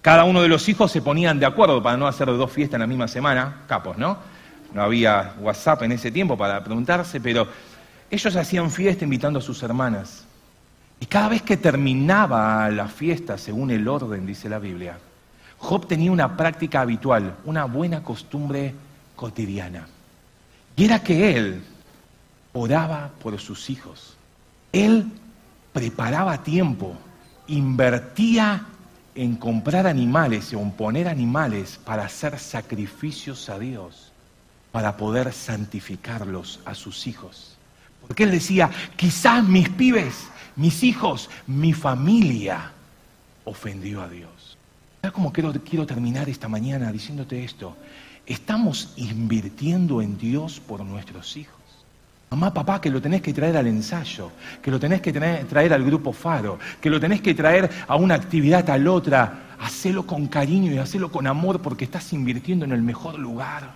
cada 0.00 0.22
uno 0.22 0.40
de 0.40 0.46
los 0.46 0.68
hijos 0.68 0.92
se 0.92 1.02
ponían 1.02 1.40
de 1.40 1.46
acuerdo 1.46 1.82
para 1.82 1.96
no 1.96 2.06
hacer 2.06 2.28
dos 2.28 2.52
fiestas 2.52 2.76
en 2.76 2.82
la 2.82 2.86
misma 2.86 3.08
semana, 3.08 3.62
capos, 3.66 3.98
¿no? 3.98 4.18
no 4.72 4.82
había 4.82 5.34
WhatsApp 5.40 5.82
en 5.82 5.90
ese 5.90 6.12
tiempo 6.12 6.38
para 6.38 6.62
preguntarse, 6.62 7.20
pero 7.20 7.48
ellos 8.08 8.36
hacían 8.36 8.70
fiesta 8.70 9.02
invitando 9.02 9.40
a 9.40 9.42
sus 9.42 9.60
hermanas. 9.64 10.24
Y 11.00 11.06
cada 11.06 11.30
vez 11.30 11.42
que 11.42 11.56
terminaba 11.56 12.70
la 12.70 12.86
fiesta, 12.86 13.36
según 13.36 13.72
el 13.72 13.88
orden, 13.88 14.26
dice 14.26 14.48
la 14.48 14.60
Biblia, 14.60 14.96
Job 15.58 15.88
tenía 15.88 16.12
una 16.12 16.36
práctica 16.36 16.82
habitual, 16.82 17.34
una 17.44 17.64
buena 17.64 18.04
costumbre 18.04 18.72
cotidiana. 19.16 19.88
Y 20.76 20.84
era 20.84 21.02
que 21.02 21.36
él 21.36 21.62
oraba 22.52 23.10
por 23.22 23.38
sus 23.40 23.70
hijos. 23.70 24.16
Él 24.72 25.06
preparaba 25.72 26.42
tiempo, 26.42 26.96
invertía 27.46 28.66
en 29.14 29.36
comprar 29.36 29.86
animales 29.86 30.52
o 30.52 30.60
en 30.60 30.72
poner 30.72 31.08
animales 31.08 31.78
para 31.84 32.04
hacer 32.04 32.38
sacrificios 32.38 33.48
a 33.48 33.58
Dios 33.58 34.12
para 34.72 34.96
poder 34.96 35.32
santificarlos 35.32 36.58
a 36.64 36.74
sus 36.74 37.06
hijos. 37.06 37.56
Porque 38.08 38.24
él 38.24 38.32
decía, 38.32 38.70
quizás 38.96 39.44
mis 39.44 39.68
pibes, 39.68 40.26
mis 40.56 40.82
hijos, 40.82 41.30
mi 41.46 41.72
familia 41.72 42.72
ofendió 43.44 44.02
a 44.02 44.08
Dios. 44.08 44.58
¿Sabes 45.00 45.12
cómo 45.12 45.32
quiero 45.32 45.86
terminar 45.86 46.28
esta 46.28 46.48
mañana 46.48 46.90
diciéndote 46.90 47.44
esto? 47.44 47.76
Estamos 48.26 48.94
invirtiendo 48.96 50.00
en 50.00 50.16
Dios 50.16 50.60
por 50.60 50.84
nuestros 50.84 51.36
hijos. 51.36 51.54
Mamá, 52.30 52.52
papá, 52.52 52.80
que 52.80 52.90
lo 52.90 53.00
tenés 53.00 53.22
que 53.22 53.32
traer 53.32 53.56
al 53.56 53.66
ensayo, 53.66 54.32
que 54.62 54.70
lo 54.70 54.80
tenés 54.80 55.00
que 55.00 55.12
traer 55.12 55.72
al 55.72 55.84
grupo 55.84 56.12
Faro, 56.12 56.58
que 56.80 56.90
lo 56.90 56.98
tenés 56.98 57.20
que 57.20 57.34
traer 57.34 57.70
a 57.86 57.96
una 57.96 58.14
actividad 58.14 58.64
tal 58.64 58.88
otra. 58.88 59.40
Hacelo 59.60 60.04
con 60.04 60.26
cariño 60.26 60.72
y 60.72 60.78
hacelo 60.78 61.12
con 61.12 61.26
amor 61.26 61.60
porque 61.60 61.84
estás 61.84 62.12
invirtiendo 62.12 62.64
en 62.64 62.72
el 62.72 62.82
mejor 62.82 63.18
lugar. 63.18 63.70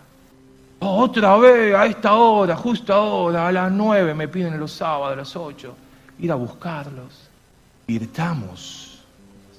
Oh, 0.80 1.02
otra 1.02 1.36
vez, 1.36 1.74
a 1.74 1.86
esta 1.86 2.14
hora, 2.14 2.56
justo 2.56 2.92
ahora, 2.92 3.48
a 3.48 3.52
las 3.52 3.70
nueve 3.70 4.14
me 4.14 4.28
piden 4.28 4.58
los 4.58 4.72
sábados, 4.72 5.12
a 5.12 5.16
las 5.16 5.36
ocho, 5.36 5.76
ir 6.18 6.32
a 6.32 6.34
buscarlos. 6.34 7.28
Virtamos, 7.86 9.02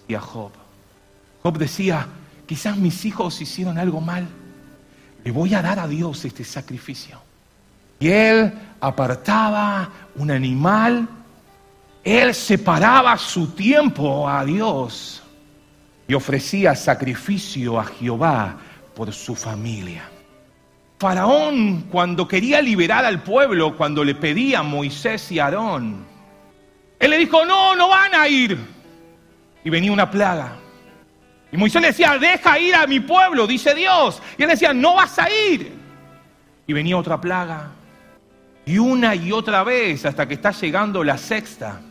decía 0.02 0.20
Job. 0.20 0.52
Job 1.42 1.58
decía, 1.58 2.08
quizás 2.46 2.78
mis 2.78 3.06
hijos 3.06 3.40
hicieron 3.42 3.78
algo 3.78 4.02
mal, 4.02 4.28
le 5.24 5.32
voy 5.32 5.54
a 5.54 5.62
dar 5.62 5.80
a 5.80 5.88
Dios 5.88 6.24
este 6.26 6.44
sacrificio. 6.44 7.20
Y 8.00 8.10
él 8.10 8.54
apartaba 8.80 9.90
un 10.16 10.32
animal, 10.32 11.08
él 12.04 12.34
separaba 12.34 13.18
su 13.18 13.50
tiempo 13.50 14.28
a 14.30 14.46
Dios 14.46 15.22
y 16.08 16.14
ofrecía 16.14 16.76
sacrificio 16.76 17.80
a 17.80 17.86
Jehová 17.86 18.58
por 18.96 19.12
su 19.14 19.36
familia. 19.36 20.04
Faraón, 20.98 21.84
cuando 21.90 22.28
quería 22.28 22.62
liberar 22.62 23.06
al 23.06 23.24
pueblo, 23.24 23.78
cuando 23.78 24.04
le 24.04 24.16
pedía 24.16 24.60
a 24.60 24.64
Moisés 24.64 25.32
y 25.32 25.40
Aarón, 25.40 26.06
él 27.00 27.10
le 27.10 27.18
dijo, 27.18 27.46
no, 27.46 27.76
no 27.76 27.88
van 27.88 28.14
a 28.14 28.28
ir. 28.28 28.58
Y 29.64 29.70
venía 29.70 29.92
una 29.92 30.12
plaga. 30.12 30.58
Y 31.52 31.58
Moisés 31.58 31.82
le 31.82 31.88
decía, 31.88 32.18
deja 32.20 32.60
ir 32.60 32.76
a 32.76 32.86
mi 32.86 33.00
pueblo, 33.00 33.48
dice 33.48 33.74
Dios. 33.74 34.22
Y 34.38 34.44
él 34.44 34.50
decía, 34.50 34.74
no 34.74 34.96
vas 34.96 35.18
a 35.18 35.30
ir. 35.30 35.74
Y 36.68 36.74
venía 36.74 36.98
otra 36.98 37.20
plaga. 37.20 37.72
Y 38.66 38.78
una 38.78 39.16
y 39.16 39.32
otra 39.32 39.64
vez 39.64 40.06
hasta 40.06 40.28
que 40.28 40.36
está 40.36 40.52
llegando 40.52 41.04
la 41.04 41.18
sexta. 41.18 41.82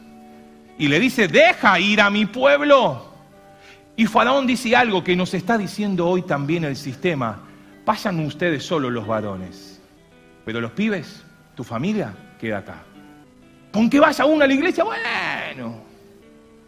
Y 0.78 0.86
le 0.86 1.00
dice, 1.00 1.26
deja 1.26 1.80
ir 1.80 2.00
a 2.00 2.08
mi 2.08 2.26
pueblo. 2.26 3.08
Y 3.96 4.06
Faraón 4.06 4.46
dice 4.46 4.76
algo 4.76 5.02
que 5.02 5.16
nos 5.16 5.34
está 5.34 5.58
diciendo 5.58 6.06
hoy 6.06 6.22
también 6.22 6.62
el 6.62 6.76
sistema. 6.76 7.40
Pasan 7.84 8.20
ustedes 8.20 8.62
solo 8.64 8.90
los 8.90 9.06
varones, 9.06 9.80
pero 10.44 10.60
los 10.60 10.70
pibes, 10.70 11.24
tu 11.56 11.64
familia, 11.64 12.14
queda 12.38 12.58
acá. 12.58 12.84
Con 13.72 13.90
que 13.90 13.98
vaya 13.98 14.24
uno 14.24 14.44
a 14.44 14.46
la 14.46 14.52
iglesia, 14.54 14.84
bueno. 14.84 15.82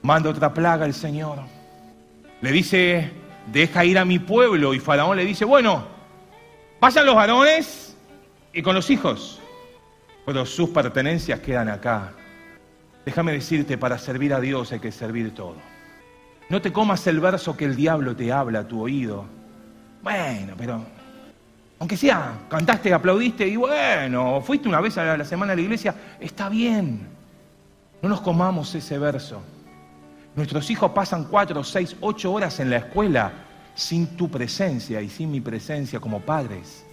Manda 0.03 0.31
otra 0.31 0.53
plaga 0.53 0.87
el 0.87 0.95
Señor. 0.95 1.39
Le 2.41 2.53
dice, 2.53 3.11
deja 3.53 3.85
ir 3.85 3.99
a 3.99 4.05
mi 4.05 4.19
pueblo. 4.19 4.75
Y 4.75 4.81
Faraón 4.81 5.17
le 5.17 5.25
dice, 5.25 5.45
bueno, 5.45 5.85
pasan 6.79 7.07
los 7.07 7.15
varones 7.15 7.97
y 8.53 8.63
con 8.63 8.75
los 8.75 8.91
hijos, 8.91 9.41
pero 10.25 10.47
sus 10.47 10.71
pertenencias 10.71 11.41
quedan 11.41 11.69
acá. 11.69 12.13
Déjame 13.05 13.33
decirte, 13.33 13.79
para 13.79 13.99
servir 13.99 14.35
a 14.35 14.41
Dios 14.41 14.73
hay 14.73 14.81
que 14.81 14.93
servir 14.93 15.35
todo. 15.35 15.57
No 16.49 16.61
te 16.61 16.73
comas 16.73 17.07
el 17.07 17.21
verso 17.21 17.57
que 17.57 17.65
el 17.65 17.77
diablo 17.77 18.17
te 18.17 18.33
habla 18.33 18.61
a 18.61 18.69
tu 18.69 18.83
oído. 18.83 19.25
Bueno, 20.03 20.55
pero 20.57 20.85
aunque 21.79 21.97
sea, 21.97 22.41
cantaste, 22.49 22.93
aplaudiste 22.93 23.47
y 23.47 23.57
bueno, 23.57 24.43
fuiste 24.43 24.69
una 24.69 24.81
vez 24.81 24.99
a 24.99 25.17
la 25.17 25.25
semana 25.25 25.53
a 25.53 25.57
la 25.57 25.63
iglesia, 25.63 25.95
está 26.19 26.49
bien. 26.49 27.09
No 28.03 28.09
nos 28.09 28.21
comamos 28.21 28.75
ese 28.75 28.99
verso. 28.99 29.41
Nuestros 30.37 30.71
hijos 30.71 30.93
pasan 30.93 31.25
cuatro, 31.25 31.65
seis, 31.65 31.97
ocho 32.01 32.33
horas 32.33 32.61
en 32.61 32.71
la 32.71 32.77
escuela 32.79 33.33
sin 33.75 34.17
tu 34.17 34.31
presencia 34.31 35.01
y 35.01 35.09
sin 35.09 35.31
mi 35.31 35.41
presencia 35.41 35.99
como 35.99 36.21
padres. 36.21 36.85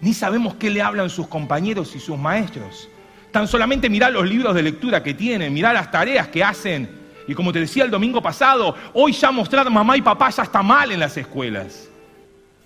Ni 0.00 0.12
sabemos 0.12 0.54
qué 0.54 0.70
le 0.70 0.82
hablan 0.82 1.10
sus 1.10 1.28
compañeros 1.28 1.94
y 1.94 2.00
sus 2.00 2.18
maestros. 2.18 2.88
Tan 3.30 3.46
solamente 3.48 3.88
mirá 3.88 4.10
los 4.10 4.28
libros 4.28 4.54
de 4.54 4.62
lectura 4.62 5.02
que 5.02 5.14
tienen, 5.14 5.52
mirá 5.52 5.72
las 5.72 5.90
tareas 5.90 6.28
que 6.28 6.42
hacen. 6.42 6.88
Y 7.26 7.34
como 7.34 7.52
te 7.52 7.60
decía 7.60 7.84
el 7.84 7.90
domingo 7.90 8.20
pasado, 8.20 8.74
hoy 8.92 9.12
ya 9.12 9.30
mostrar 9.30 9.70
mamá 9.70 9.96
y 9.96 10.02
papá 10.02 10.30
ya 10.30 10.42
está 10.42 10.62
mal 10.62 10.92
en 10.92 11.00
las 11.00 11.16
escuelas. 11.16 11.88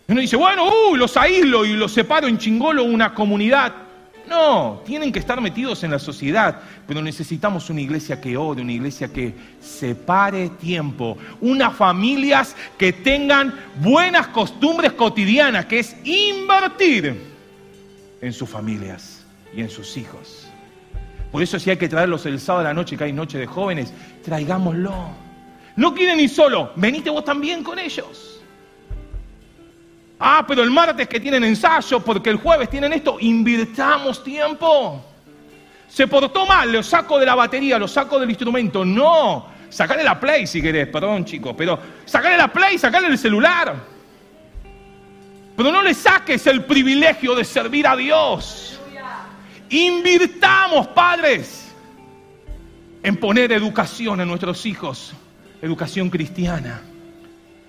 Uno 0.09 0.21
dice, 0.21 0.37
bueno, 0.37 0.69
uh, 0.69 0.97
los 0.97 1.17
aíslo 1.17 1.65
y 1.67 1.75
los 1.75 1.93
separo 1.93 2.27
en 2.29 2.39
chingolo 2.39 2.83
una 2.85 3.15
comunidad. 3.15 3.73
No, 4.29 4.83
tienen 4.85 5.11
que 5.11 5.19
estar 5.19 5.41
metidos 5.41 5.83
en 5.85 5.91
la 5.91 5.99
sociedad, 5.99 6.61
pero 6.87 7.01
necesitamos 7.01 7.71
una 7.71 7.81
iglesia 7.81 8.21
que 8.21 8.37
ore, 8.37 8.61
una 8.61 8.73
iglesia 8.73 9.09
que 9.09 9.35
separe 9.59 10.51
tiempo, 10.51 11.17
unas 11.41 11.75
familias 11.75 12.55
que 12.77 12.93
tengan 12.93 13.55
buenas 13.81 14.27
costumbres 14.29 14.93
cotidianas, 14.93 15.65
que 15.65 15.79
es 15.79 15.97
invertir 16.05 17.23
en 18.21 18.33
sus 18.35 18.49
familias 18.49 19.25
y 19.55 19.63
en 19.63 19.71
sus 19.71 19.97
hijos. 19.97 20.47
Por 21.33 21.43
eso 21.43 21.59
si 21.59 21.71
hay 21.71 21.79
que 21.79 21.89
traerlos 21.89 22.27
el 22.27 22.39
sábado 22.39 22.67
a 22.67 22.71
la 22.71 22.75
noche, 22.75 22.99
que 22.99 23.05
hay 23.05 23.13
noche 23.15 23.39
de 23.39 23.47
jóvenes, 23.47 23.95
traigámoslo. 24.25 25.09
No 25.77 25.95
quieren 25.95 26.21
ir 26.21 26.29
solo, 26.29 26.73
venite 26.77 27.09
vos 27.09 27.25
también 27.25 27.65
con 27.65 27.79
ellos. 27.79 28.38
Ah, 30.21 30.45
pero 30.47 30.63
el 30.63 30.71
martes 30.71 31.09
que 31.09 31.21
tienen 31.21 31.45
ensayo, 31.45 32.01
porque 32.01 32.31
el 32.31 32.37
jueves 32.37 32.69
tienen 32.69 32.93
esto, 32.93 33.19
invirtamos 33.21 34.23
tiempo. 34.25 35.05
Se 35.89 36.07
portó 36.09 36.45
mal, 36.45 36.73
lo 36.73 36.83
saco 36.83 37.19
de 37.19 37.27
la 37.27 37.35
batería, 37.35 37.79
lo 37.79 37.87
saco 37.87 38.19
del 38.19 38.29
instrumento. 38.29 38.85
No, 38.85 39.47
sacale 39.69 40.03
la 40.03 40.19
play 40.19 40.47
si 40.47 40.61
querés, 40.61 40.89
perdón 40.89 41.25
chicos, 41.25 41.55
pero 41.57 41.79
sacale 42.05 42.37
la 42.37 42.53
play, 42.53 42.79
sacale 42.79 43.07
el 43.07 43.17
celular. 43.17 43.75
Pero 45.57 45.73
no 45.73 45.83
le 45.83 45.95
saques 45.95 46.47
el 46.47 46.65
privilegio 46.65 47.35
de 47.35 47.45
servir 47.45 47.87
a 47.87 47.97
Dios. 47.97 48.81
Invirtamos, 49.71 50.89
padres, 50.89 51.73
en 53.03 53.17
poner 53.17 53.53
educación 53.53 54.21
a 54.21 54.25
nuestros 54.25 54.65
hijos, 54.67 55.13
educación 55.61 56.11
cristiana. 56.11 56.83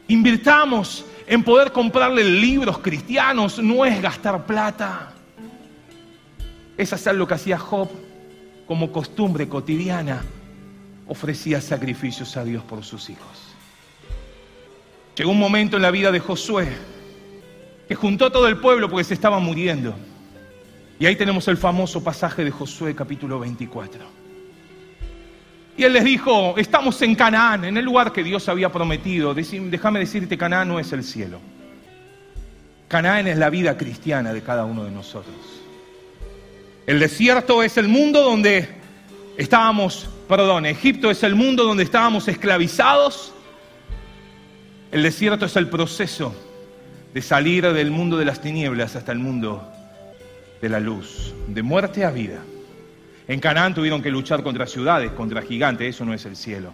Invirtamos 0.08 1.06
en 1.30 1.44
poder 1.44 1.72
comprarle 1.72 2.24
libros 2.24 2.80
cristianos, 2.80 3.60
no 3.60 3.86
es 3.86 4.02
gastar 4.02 4.48
plata. 4.48 5.14
Es 6.76 6.92
hacer 6.92 7.14
lo 7.14 7.28
que 7.28 7.36
hacía 7.36 7.60
Job 7.60 7.88
como 8.66 8.92
costumbre 8.92 9.48
cotidiana. 9.48 10.24
Ofrecía 11.06 11.62
sacrificios 11.62 12.36
a 12.36 12.44
Dios 12.44 12.64
por 12.64 12.84
sus 12.84 13.12
hijos. 13.12 13.54
Llegó 15.16 15.30
un 15.30 15.38
momento 15.38 15.76
en 15.76 15.84
la 15.84 15.92
vida 15.92 16.12
de 16.12 16.20
Josué 16.20 16.68
que 17.88 17.94
juntó 17.94 18.26
a 18.26 18.32
todo 18.32 18.48
el 18.48 18.58
pueblo 18.58 18.90
porque 18.90 19.04
se 19.04 19.14
estaba 19.14 19.38
muriendo. 19.38 19.94
Y 20.98 21.06
ahí 21.06 21.16
tenemos 21.16 21.48
el 21.48 21.58
famoso 21.58 22.04
pasaje 22.04 22.44
de 22.44 22.50
Josué 22.50 22.96
capítulo 22.96 23.40
24. 23.40 24.04
Y 25.80 25.86
él 25.86 25.94
les 25.94 26.04
dijo, 26.04 26.56
estamos 26.58 27.02
en 27.04 27.16
Canaán, 27.16 27.64
en 27.64 27.78
el 27.78 27.86
lugar 27.86 28.12
que 28.12 28.22
Dios 28.22 28.50
había 28.50 28.70
prometido. 28.70 29.34
Déjame 29.34 30.00
decirte, 30.00 30.38
Canaán 30.38 30.68
no 30.68 30.78
es 30.78 30.92
el 30.92 31.06
cielo. 31.06 31.40
Canaán 32.90 33.28
es 33.28 33.38
la 33.38 33.50
vida 33.50 33.78
cristiana 33.78 34.34
de 34.34 34.42
cada 34.42 34.66
uno 34.66 34.84
de 34.84 34.92
nosotros. 34.92 35.38
El 36.86 37.00
desierto 37.00 37.64
es 37.64 37.78
el 37.78 37.88
mundo 37.88 38.24
donde 38.24 38.68
estábamos, 39.38 40.10
perdón, 40.28 40.66
Egipto 40.66 41.10
es 41.10 41.24
el 41.24 41.36
mundo 41.36 41.64
donde 41.64 41.84
estábamos 41.84 42.28
esclavizados. 42.28 43.32
El 44.92 45.02
desierto 45.02 45.46
es 45.46 45.56
el 45.56 45.70
proceso 45.70 46.36
de 47.14 47.22
salir 47.22 47.72
del 47.72 47.90
mundo 47.90 48.18
de 48.18 48.26
las 48.26 48.42
tinieblas 48.42 48.98
hasta 48.98 49.14
el 49.14 49.20
mundo 49.20 49.66
de 50.62 50.68
la 50.68 50.82
luz, 50.82 51.34
de 51.48 51.64
muerte 51.64 52.04
a 52.04 52.12
vida. 52.12 52.42
En 53.30 53.40
Canaán 53.40 53.76
tuvieron 53.76 54.02
que 54.02 54.10
luchar 54.10 54.42
contra 54.42 54.66
ciudades, 54.66 55.12
contra 55.12 55.44
gigantes, 55.44 55.96
eso 55.96 56.04
no 56.04 56.16
es 56.16 56.26
el 56.26 56.36
cielo. 56.36 56.74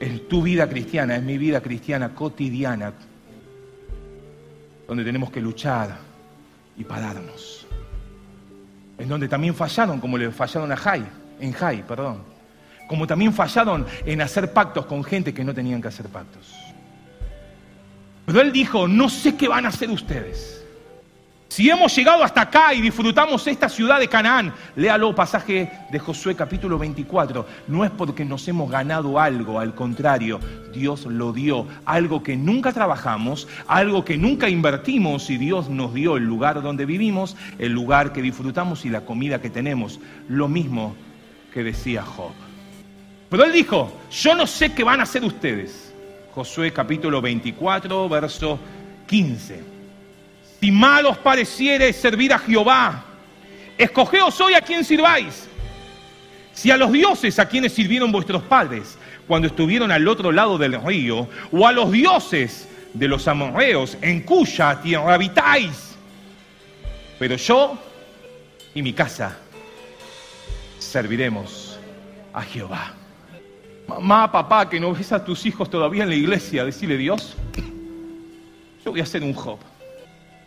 Es 0.00 0.26
tu 0.26 0.42
vida 0.42 0.68
cristiana, 0.68 1.14
es 1.14 1.22
mi 1.22 1.38
vida 1.38 1.60
cristiana 1.60 2.12
cotidiana, 2.16 2.92
donde 4.88 5.04
tenemos 5.04 5.30
que 5.30 5.40
luchar 5.40 5.98
y 6.76 6.82
pararnos. 6.82 7.64
En 8.98 9.08
donde 9.08 9.28
también 9.28 9.54
fallaron, 9.54 10.00
como 10.00 10.18
le 10.18 10.32
fallaron 10.32 10.72
a 10.72 10.76
Jai, 10.76 11.04
en 11.38 11.52
Jai, 11.52 11.86
perdón. 11.86 12.24
Como 12.88 13.06
también 13.06 13.32
fallaron 13.32 13.86
en 14.04 14.20
hacer 14.20 14.52
pactos 14.52 14.86
con 14.86 15.04
gente 15.04 15.32
que 15.32 15.44
no 15.44 15.54
tenían 15.54 15.80
que 15.80 15.86
hacer 15.86 16.08
pactos. 16.08 16.52
Pero 18.26 18.40
él 18.40 18.50
dijo, 18.50 18.88
no 18.88 19.08
sé 19.08 19.36
qué 19.36 19.46
van 19.46 19.64
a 19.64 19.68
hacer 19.68 19.90
ustedes. 19.90 20.61
Si 21.52 21.68
hemos 21.68 21.94
llegado 21.94 22.24
hasta 22.24 22.40
acá 22.40 22.72
y 22.72 22.80
disfrutamos 22.80 23.46
esta 23.46 23.68
ciudad 23.68 24.00
de 24.00 24.08
Canaán, 24.08 24.54
léalo 24.74 25.14
pasaje 25.14 25.70
de 25.90 25.98
Josué 25.98 26.34
capítulo 26.34 26.78
24, 26.78 27.46
no 27.68 27.84
es 27.84 27.90
porque 27.90 28.24
nos 28.24 28.48
hemos 28.48 28.70
ganado 28.70 29.20
algo, 29.20 29.60
al 29.60 29.74
contrario, 29.74 30.40
Dios 30.72 31.04
lo 31.04 31.30
dio, 31.34 31.66
algo 31.84 32.22
que 32.22 32.38
nunca 32.38 32.72
trabajamos, 32.72 33.48
algo 33.66 34.02
que 34.02 34.16
nunca 34.16 34.48
invertimos 34.48 35.28
y 35.28 35.36
Dios 35.36 35.68
nos 35.68 35.92
dio 35.92 36.16
el 36.16 36.24
lugar 36.24 36.62
donde 36.62 36.86
vivimos, 36.86 37.36
el 37.58 37.72
lugar 37.72 38.14
que 38.14 38.22
disfrutamos 38.22 38.86
y 38.86 38.88
la 38.88 39.02
comida 39.02 39.42
que 39.42 39.50
tenemos, 39.50 40.00
lo 40.30 40.48
mismo 40.48 40.96
que 41.52 41.62
decía 41.62 42.00
Job. 42.00 42.32
Pero 43.28 43.44
él 43.44 43.52
dijo, 43.52 43.92
yo 44.10 44.34
no 44.34 44.46
sé 44.46 44.72
qué 44.72 44.84
van 44.84 45.00
a 45.00 45.02
hacer 45.02 45.22
ustedes. 45.22 45.92
Josué 46.34 46.72
capítulo 46.72 47.20
24, 47.20 48.08
verso 48.08 48.58
15. 49.06 49.81
Si 50.62 50.70
mal 50.70 51.04
os 51.06 51.18
pareciere 51.18 51.92
servir 51.92 52.32
a 52.32 52.38
Jehová, 52.38 53.04
escogeos 53.76 54.40
hoy 54.40 54.54
a 54.54 54.60
quien 54.60 54.84
sirváis. 54.84 55.48
Si 56.52 56.70
a 56.70 56.76
los 56.76 56.92
dioses 56.92 57.40
a 57.40 57.48
quienes 57.48 57.72
sirvieron 57.72 58.12
vuestros 58.12 58.44
padres 58.44 58.96
cuando 59.26 59.48
estuvieron 59.48 59.90
al 59.90 60.06
otro 60.06 60.30
lado 60.30 60.58
del 60.58 60.80
río, 60.80 61.28
o 61.50 61.66
a 61.66 61.72
los 61.72 61.90
dioses 61.90 62.68
de 62.94 63.08
los 63.08 63.26
amorreos 63.26 63.98
en 64.02 64.20
cuya 64.20 64.80
tierra 64.80 65.14
habitáis. 65.14 65.96
Pero 67.18 67.34
yo 67.34 67.76
y 68.72 68.82
mi 68.82 68.92
casa 68.92 69.36
serviremos 70.78 71.76
a 72.32 72.42
Jehová. 72.42 72.94
Mamá, 73.88 74.30
papá, 74.30 74.70
que 74.70 74.78
no 74.78 74.92
ves 74.92 75.10
a 75.10 75.24
tus 75.24 75.44
hijos 75.44 75.68
todavía 75.68 76.04
en 76.04 76.10
la 76.10 76.14
iglesia, 76.14 76.64
decirle 76.64 76.96
Dios, 76.96 77.34
yo 78.84 78.92
voy 78.92 79.00
a 79.00 79.06
ser 79.06 79.24
un 79.24 79.34
Job 79.34 79.58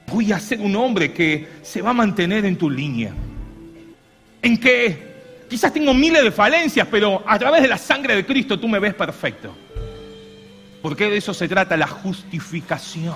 voy 0.08 0.32
a 0.32 0.40
ser 0.40 0.60
un 0.60 0.76
hombre 0.76 1.12
que 1.12 1.48
se 1.62 1.82
va 1.82 1.92
a 1.92 1.94
mantener 1.94 2.46
en 2.46 2.58
tu 2.58 2.70
línea. 2.70 3.14
En 4.42 4.58
que 4.58 5.46
quizás 5.50 5.74
tengo 5.74 5.94
miles 5.94 6.24
de 6.24 6.32
falencias, 6.32 6.88
pero 6.90 7.24
a 7.26 7.38
través 7.40 7.62
de 7.62 7.68
la 7.68 7.78
sangre 7.78 8.16
de 8.16 8.26
Cristo 8.26 8.60
tú 8.60 8.68
me 8.68 8.80
ves 8.80 8.94
perfecto. 8.94 9.56
Porque 10.82 11.10
de 11.10 11.18
eso 11.18 11.34
se 11.34 11.48
trata 11.48 11.76
la 11.76 11.88
justificación. 11.88 13.16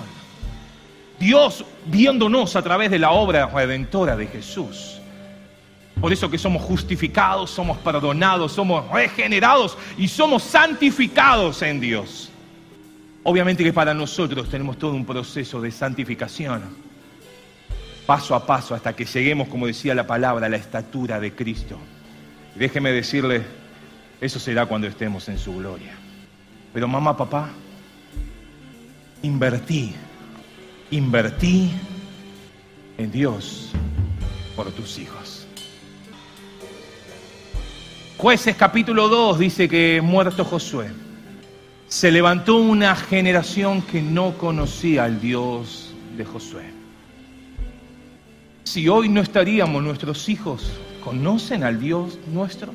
Dios 1.20 1.64
viéndonos 1.86 2.56
a 2.56 2.62
través 2.62 2.90
de 2.90 2.98
la 2.98 3.12
obra 3.12 3.46
redentora 3.46 4.16
de 4.16 4.26
Jesús. 4.26 5.00
Por 6.00 6.12
eso 6.12 6.30
que 6.30 6.38
somos 6.38 6.62
justificados, 6.62 7.50
somos 7.50 7.78
perdonados, 7.78 8.52
somos 8.52 8.90
regenerados 8.90 9.76
y 9.96 10.08
somos 10.08 10.42
santificados 10.42 11.62
en 11.62 11.78
Dios. 11.78 12.19
Obviamente 13.22 13.62
que 13.62 13.72
para 13.72 13.92
nosotros 13.92 14.48
tenemos 14.48 14.78
todo 14.78 14.92
un 14.92 15.04
proceso 15.04 15.60
de 15.60 15.70
santificación, 15.70 16.62
paso 18.06 18.34
a 18.34 18.46
paso, 18.46 18.74
hasta 18.74 18.94
que 18.94 19.04
lleguemos, 19.04 19.48
como 19.48 19.66
decía 19.66 19.94
la 19.94 20.06
palabra, 20.06 20.46
a 20.46 20.48
la 20.48 20.56
estatura 20.56 21.20
de 21.20 21.34
Cristo. 21.34 21.78
déjeme 22.54 22.92
decirle, 22.92 23.42
eso 24.20 24.40
será 24.40 24.66
cuando 24.66 24.86
estemos 24.86 25.28
en 25.28 25.38
su 25.38 25.54
gloria. 25.54 25.92
Pero 26.72 26.88
mamá, 26.88 27.16
papá, 27.16 27.50
invertí, 29.22 29.94
invertí 30.90 31.70
en 32.96 33.12
Dios 33.12 33.70
por 34.56 34.72
tus 34.72 34.98
hijos. 34.98 35.46
Jueces 38.16 38.56
capítulo 38.56 39.08
2 39.08 39.38
dice 39.38 39.68
que 39.68 40.00
muerto 40.02 40.44
Josué 40.44 40.90
se 41.90 42.12
levantó 42.12 42.54
una 42.54 42.94
generación 42.94 43.82
que 43.82 44.00
no 44.00 44.38
conocía 44.38 45.02
al 45.04 45.20
Dios 45.20 45.92
de 46.16 46.24
Josué. 46.24 46.62
Si 48.62 48.88
hoy 48.88 49.08
no 49.08 49.20
estaríamos, 49.20 49.82
nuestros 49.82 50.28
hijos 50.28 50.70
conocen 51.02 51.64
al 51.64 51.80
Dios 51.80 52.16
nuestro. 52.32 52.72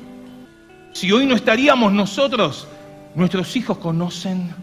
Si 0.92 1.10
hoy 1.12 1.24
no 1.24 1.34
estaríamos 1.34 1.94
nosotros, 1.94 2.68
nuestros 3.14 3.56
hijos 3.56 3.78
conocen 3.78 4.54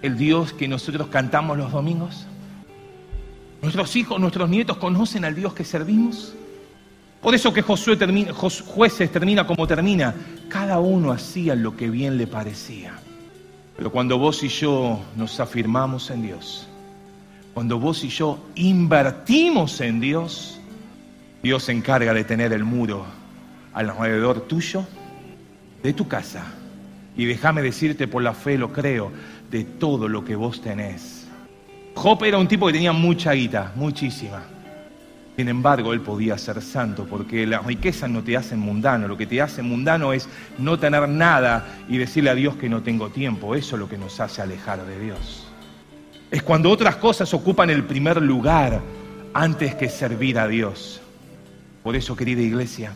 el 0.00 0.16
Dios 0.16 0.54
que 0.54 0.66
nosotros 0.68 1.08
cantamos 1.08 1.58
los 1.58 1.70
domingos. 1.70 2.26
Nuestros 3.60 3.94
hijos, 3.94 4.18
nuestros 4.18 4.48
nietos 4.48 4.78
conocen 4.78 5.26
al 5.26 5.34
Dios 5.34 5.52
que 5.52 5.64
servimos. 5.64 6.34
Por 7.20 7.34
eso 7.34 7.52
que 7.52 7.60
Josué 7.60 7.98
termina, 7.98 8.32
jueces 8.32 9.12
termina 9.12 9.46
como 9.46 9.66
termina. 9.66 10.14
Cada 10.48 10.78
uno 10.78 11.12
hacía 11.12 11.54
lo 11.54 11.76
que 11.76 11.90
bien 11.90 12.16
le 12.16 12.26
parecía. 12.26 12.94
Pero 13.76 13.92
cuando 13.92 14.18
vos 14.18 14.42
y 14.42 14.48
yo 14.48 15.00
nos 15.16 15.38
afirmamos 15.38 16.10
en 16.10 16.22
Dios, 16.22 16.66
cuando 17.52 17.78
vos 17.78 18.04
y 18.04 18.08
yo 18.08 18.38
invertimos 18.54 19.80
en 19.80 20.00
Dios, 20.00 20.60
Dios 21.42 21.64
se 21.64 21.72
encarga 21.72 22.12
de 22.12 22.24
tener 22.24 22.52
el 22.52 22.64
muro 22.64 23.04
alrededor 23.72 24.42
tuyo, 24.42 24.84
de 25.82 25.92
tu 25.92 26.08
casa. 26.08 26.44
Y 27.16 27.26
déjame 27.26 27.62
decirte 27.62 28.08
por 28.08 28.22
la 28.22 28.34
fe, 28.34 28.58
lo 28.58 28.72
creo, 28.72 29.12
de 29.50 29.64
todo 29.64 30.08
lo 30.08 30.24
que 30.24 30.36
vos 30.36 30.60
tenés. 30.60 31.26
Job 31.94 32.24
era 32.24 32.38
un 32.38 32.48
tipo 32.48 32.66
que 32.66 32.74
tenía 32.74 32.92
mucha 32.92 33.32
guita, 33.32 33.72
muchísima. 33.74 34.42
Sin 35.36 35.48
embargo, 35.48 35.92
él 35.92 36.00
podía 36.00 36.38
ser 36.38 36.62
santo 36.62 37.06
porque 37.08 37.46
la 37.46 37.58
riqueza 37.58 38.08
no 38.08 38.22
te 38.22 38.36
hace 38.36 38.56
mundano. 38.56 39.06
Lo 39.06 39.18
que 39.18 39.26
te 39.26 39.42
hace 39.42 39.62
mundano 39.62 40.14
es 40.14 40.28
no 40.58 40.78
tener 40.78 41.06
nada 41.08 41.66
y 41.88 41.98
decirle 41.98 42.30
a 42.30 42.34
Dios 42.34 42.56
que 42.56 42.70
no 42.70 42.82
tengo 42.82 43.10
tiempo. 43.10 43.54
Eso 43.54 43.76
es 43.76 43.80
lo 43.80 43.88
que 43.88 43.98
nos 43.98 44.18
hace 44.18 44.40
alejar 44.40 44.84
de 44.86 44.98
Dios. 44.98 45.46
Es 46.30 46.42
cuando 46.42 46.70
otras 46.70 46.96
cosas 46.96 47.32
ocupan 47.34 47.68
el 47.68 47.84
primer 47.84 48.22
lugar 48.22 48.80
antes 49.34 49.74
que 49.74 49.90
servir 49.90 50.38
a 50.38 50.48
Dios. 50.48 51.02
Por 51.82 51.96
eso, 51.96 52.16
querida 52.16 52.40
iglesia, 52.40 52.94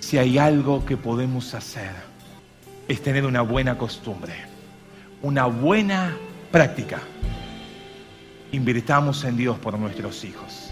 si 0.00 0.18
hay 0.18 0.36
algo 0.36 0.84
que 0.84 0.96
podemos 0.96 1.54
hacer, 1.54 1.92
es 2.86 3.02
tener 3.02 3.24
una 3.24 3.40
buena 3.40 3.78
costumbre, 3.78 4.34
una 5.22 5.46
buena 5.46 6.14
práctica 6.52 7.00
invirtamos 8.52 9.24
en 9.24 9.36
Dios 9.36 9.58
por 9.58 9.78
nuestros 9.78 10.24
hijos. 10.24 10.67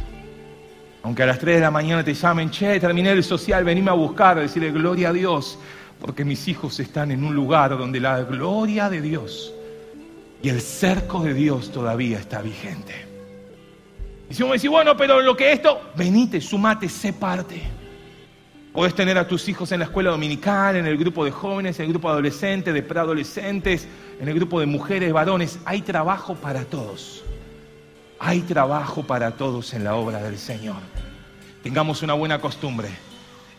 Aunque 1.07 1.23
a 1.23 1.27
las 1.27 1.39
3 1.39 1.55
de 1.55 1.61
la 1.61 1.71
mañana 1.71 2.03
te 2.03 2.15
llamen, 2.15 2.51
che, 2.51 2.81
terminé 2.81 3.13
el 3.13 3.23
social, 3.23 3.63
venime 3.63 3.91
a 3.91 3.95
buscar, 3.95 4.39
a 4.39 4.41
decirle 4.41 4.73
gloria 4.73 5.11
a 5.11 5.13
Dios, 5.13 5.57
porque 6.01 6.25
mis 6.25 6.49
hijos 6.49 6.81
están 6.81 7.13
en 7.13 7.23
un 7.23 7.33
lugar 7.33 7.79
donde 7.79 8.01
la 8.01 8.25
gloria 8.25 8.91
de 8.91 9.01
Dios 9.01 9.55
y 10.43 10.49
el 10.49 10.61
cerco 10.61 11.23
de 11.23 11.33
Dios 11.33 11.71
todavía 11.71 12.19
está 12.19 12.43
vigente. 12.43 12.93
Y 14.29 14.35
si 14.35 14.43
uno 14.43 14.55
dice, 14.55 14.69
bueno, 14.69 14.97
pero 14.97 15.23
lo 15.23 15.37
que 15.37 15.53
esto, 15.53 15.81
venite, 15.97 16.41
sumate, 16.41 16.89
sé 16.89 17.13
parte. 17.13 17.63
Puedes 18.73 18.97
tener 18.97 19.17
a 19.17 19.29
tus 19.29 19.49
hijos 19.49 19.71
en 19.71 19.79
la 19.79 19.85
escuela 19.85 20.11
dominical, 20.11 20.75
en 20.75 20.89
el 20.89 20.99
grupo 20.99 21.25
de 21.25 21.31
jóvenes, 21.31 21.79
en 21.79 21.85
el 21.85 21.93
grupo 21.93 22.09
de 22.09 22.15
adolescentes, 22.15 22.75
de 22.75 22.83
preadolescentes, 22.83 23.87
en 24.21 24.27
el 24.27 24.35
grupo 24.35 24.59
de 24.59 24.67
mujeres, 24.67 25.13
varones. 25.13 25.61
Hay 25.67 25.83
trabajo 25.83 26.35
para 26.35 26.65
todos. 26.65 27.23
Hay 28.19 28.41
trabajo 28.41 29.03
para 29.03 29.33
todos 29.33 29.75
en 29.75 29.85
la 29.85 29.95
obra 29.95 30.23
del 30.23 30.39
Señor. 30.39 30.77
Tengamos 31.63 32.03
una 32.03 32.15
buena 32.15 32.41
costumbre. 32.41 32.89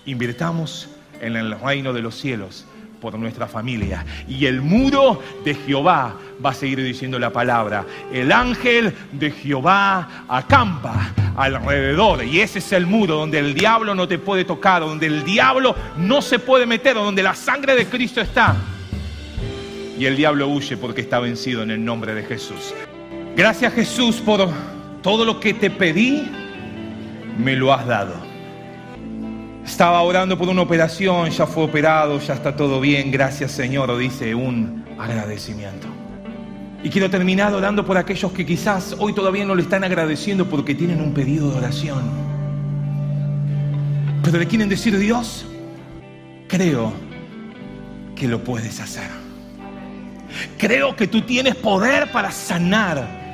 Invirtamos 0.05 0.89
en 1.21 1.35
el 1.35 1.59
reino 1.59 1.93
de 1.93 2.01
los 2.01 2.15
cielos 2.15 2.65
por 2.99 3.17
nuestra 3.19 3.47
familia. 3.47 4.05
Y 4.27 4.45
el 4.45 4.61
muro 4.61 5.21
de 5.43 5.53
Jehová 5.53 6.15
va 6.43 6.49
a 6.51 6.53
seguir 6.53 6.81
diciendo 6.81 7.19
la 7.19 7.31
palabra. 7.31 7.85
El 8.11 8.31
ángel 8.31 8.93
de 9.11 9.31
Jehová 9.31 10.25
acampa 10.27 11.13
alrededor. 11.35 12.23
Y 12.23 12.41
ese 12.41 12.59
es 12.59 12.71
el 12.71 12.87
muro 12.87 13.15
donde 13.15 13.39
el 13.39 13.53
diablo 13.53 13.93
no 13.93 14.07
te 14.07 14.17
puede 14.17 14.43
tocar, 14.43 14.81
donde 14.81 15.05
el 15.05 15.23
diablo 15.23 15.75
no 15.97 16.21
se 16.21 16.39
puede 16.39 16.65
meter, 16.65 16.95
donde 16.95 17.21
la 17.21 17.35
sangre 17.35 17.75
de 17.75 17.85
Cristo 17.85 18.21
está. 18.21 18.55
Y 19.99 20.05
el 20.05 20.15
diablo 20.15 20.47
huye 20.47 20.77
porque 20.77 21.01
está 21.01 21.19
vencido 21.19 21.63
en 21.63 21.71
el 21.71 21.83
nombre 21.83 22.13
de 22.13 22.23
Jesús. 22.23 22.73
Gracias 23.37 23.71
Jesús 23.71 24.15
por 24.15 24.49
todo 25.03 25.23
lo 25.23 25.39
que 25.39 25.53
te 25.53 25.69
pedí, 25.69 26.27
me 27.37 27.55
lo 27.55 27.71
has 27.71 27.85
dado. 27.85 28.15
Estaba 29.63 30.01
orando 30.01 30.35
por 30.35 30.49
una 30.49 30.63
operación, 30.63 31.29
ya 31.29 31.45
fue 31.45 31.65
operado, 31.65 32.19
ya 32.19 32.33
está 32.33 32.55
todo 32.55 32.81
bien, 32.81 33.11
gracias 33.11 33.51
Señor, 33.51 33.95
dice 33.95 34.33
un 34.33 34.83
agradecimiento. 34.97 35.85
Y 36.83 36.89
quiero 36.89 37.11
terminar 37.11 37.53
orando 37.53 37.85
por 37.85 37.95
aquellos 37.95 38.31
que 38.31 38.43
quizás 38.43 38.95
hoy 38.97 39.13
todavía 39.13 39.45
no 39.45 39.53
le 39.53 39.61
están 39.61 39.83
agradeciendo 39.83 40.49
porque 40.49 40.73
tienen 40.73 40.99
un 40.99 41.13
pedido 41.13 41.51
de 41.51 41.57
oración. 41.57 42.09
Pero 44.23 44.39
le 44.39 44.47
quieren 44.47 44.67
decir, 44.67 44.97
Dios, 44.97 45.45
creo 46.47 46.91
que 48.15 48.27
lo 48.27 48.43
puedes 48.43 48.79
hacer. 48.79 49.11
Creo 50.57 50.95
que 50.95 51.05
tú 51.05 51.21
tienes 51.21 51.55
poder 51.55 52.11
para 52.11 52.31
sanar 52.31 53.26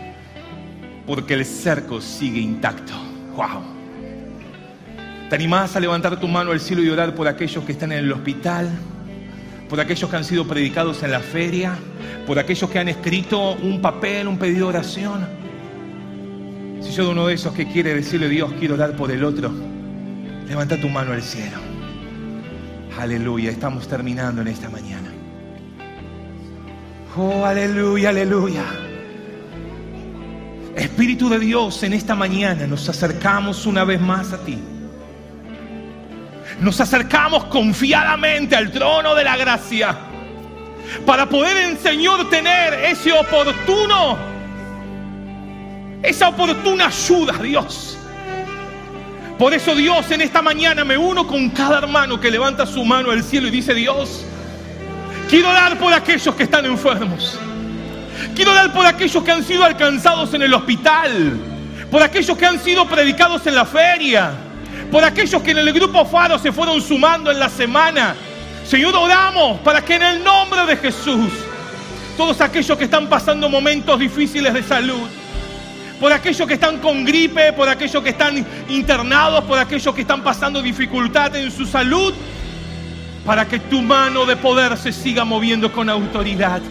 porque 1.05 1.33
el 1.33 1.45
cerco 1.45 2.01
sigue 2.01 2.39
intacto. 2.39 2.93
¡Wow! 3.35 3.61
¿Te 5.29 5.35
animás 5.35 5.75
a 5.75 5.79
levantar 5.79 6.19
tu 6.19 6.27
mano 6.27 6.51
al 6.51 6.59
cielo 6.59 6.83
y 6.83 6.89
orar 6.89 7.15
por 7.15 7.27
aquellos 7.27 7.63
que 7.63 7.71
están 7.71 7.91
en 7.91 7.99
el 7.99 8.11
hospital? 8.11 8.69
Por 9.69 9.79
aquellos 9.79 10.09
que 10.09 10.15
han 10.15 10.23
sido 10.23 10.47
predicados 10.47 11.01
en 11.03 11.11
la 11.11 11.19
feria? 11.19 11.75
¿Por 12.27 12.37
aquellos 12.37 12.69
que 12.69 12.79
han 12.79 12.89
escrito 12.89 13.53
un 13.53 13.81
papel, 13.81 14.27
un 14.27 14.37
pedido 14.37 14.67
de 14.67 14.77
oración? 14.77 15.27
Si 16.81 16.91
yo 16.91 17.05
de 17.05 17.11
uno 17.11 17.27
de 17.27 17.33
esos 17.33 17.53
que 17.53 17.67
quiere 17.67 17.93
decirle 17.95 18.27
a 18.27 18.29
Dios, 18.29 18.53
quiero 18.59 18.75
orar 18.75 18.95
por 18.95 19.09
el 19.09 19.23
otro, 19.23 19.51
levanta 20.47 20.79
tu 20.79 20.89
mano 20.89 21.13
al 21.13 21.21
cielo. 21.21 21.57
Aleluya, 22.99 23.49
estamos 23.49 23.87
terminando 23.87 24.41
en 24.41 24.49
esta 24.49 24.69
mañana. 24.69 25.11
Oh, 27.15 27.45
aleluya, 27.45 28.09
aleluya. 28.09 28.82
Espíritu 30.75 31.29
de 31.29 31.39
Dios, 31.39 31.83
en 31.83 31.93
esta 31.93 32.15
mañana 32.15 32.65
nos 32.65 32.89
acercamos 32.89 33.65
una 33.65 33.83
vez 33.83 34.01
más 34.01 34.33
a 34.33 34.37
ti. 34.39 34.57
Nos 36.59 36.79
acercamos 36.81 37.45
confiadamente 37.45 38.55
al 38.55 38.71
trono 38.71 39.13
de 39.15 39.23
la 39.23 39.37
gracia 39.37 39.97
para 41.05 41.27
poder 41.27 41.57
en 41.57 41.77
Señor 41.77 42.29
tener 42.29 42.73
ese 42.73 43.11
oportuno, 43.11 44.17
esa 46.01 46.29
oportuna 46.29 46.87
ayuda, 46.87 47.33
Dios. 47.41 47.97
Por 49.37 49.53
eso 49.53 49.75
Dios 49.75 50.09
en 50.11 50.21
esta 50.21 50.41
mañana 50.41 50.83
me 50.83 50.97
uno 50.97 51.27
con 51.27 51.49
cada 51.49 51.79
hermano 51.79 52.19
que 52.19 52.31
levanta 52.31 52.65
su 52.65 52.83
mano 52.83 53.11
al 53.11 53.23
cielo 53.23 53.47
y 53.47 53.51
dice, 53.51 53.73
Dios, 53.73 54.23
quiero 55.29 55.49
dar 55.49 55.77
por 55.77 55.93
aquellos 55.93 56.33
que 56.35 56.43
están 56.43 56.65
enfermos. 56.65 57.39
Quiero 58.35 58.53
dar 58.53 58.73
por 58.73 58.85
aquellos 58.85 59.23
que 59.23 59.31
han 59.31 59.43
sido 59.43 59.63
alcanzados 59.63 60.33
en 60.33 60.41
el 60.41 60.53
hospital, 60.53 61.37
por 61.91 62.01
aquellos 62.01 62.35
que 62.37 62.45
han 62.45 62.59
sido 62.59 62.87
predicados 62.87 63.45
en 63.45 63.55
la 63.55 63.65
feria, 63.65 64.31
por 64.91 65.03
aquellos 65.03 65.41
que 65.41 65.51
en 65.51 65.59
el 65.59 65.71
grupo 65.71 66.05
Faro 66.05 66.39
se 66.39 66.51
fueron 66.51 66.81
sumando 66.81 67.29
en 67.29 67.39
la 67.39 67.49
semana. 67.49 68.15
Señor, 68.65 68.95
oramos 68.95 69.59
para 69.59 69.83
que 69.83 69.95
en 69.95 70.03
el 70.03 70.23
nombre 70.23 70.65
de 70.65 70.77
Jesús, 70.77 71.31
todos 72.17 72.41
aquellos 72.41 72.77
que 72.77 72.85
están 72.85 73.07
pasando 73.07 73.49
momentos 73.49 73.99
difíciles 73.99 74.53
de 74.53 74.63
salud, 74.63 75.07
por 75.99 76.11
aquellos 76.11 76.47
que 76.47 76.55
están 76.55 76.79
con 76.79 77.05
gripe, 77.05 77.53
por 77.53 77.69
aquellos 77.69 78.01
que 78.01 78.09
están 78.09 78.45
internados, 78.69 79.43
por 79.43 79.59
aquellos 79.59 79.93
que 79.93 80.01
están 80.01 80.23
pasando 80.23 80.61
dificultad 80.61 81.35
en 81.35 81.51
su 81.51 81.65
salud, 81.65 82.13
para 83.25 83.47
que 83.47 83.59
tu 83.59 83.81
mano 83.81 84.25
de 84.25 84.35
poder 84.35 84.75
se 84.77 84.91
siga 84.91 85.23
moviendo 85.23 85.71
con 85.71 85.89
autoridad 85.89 86.61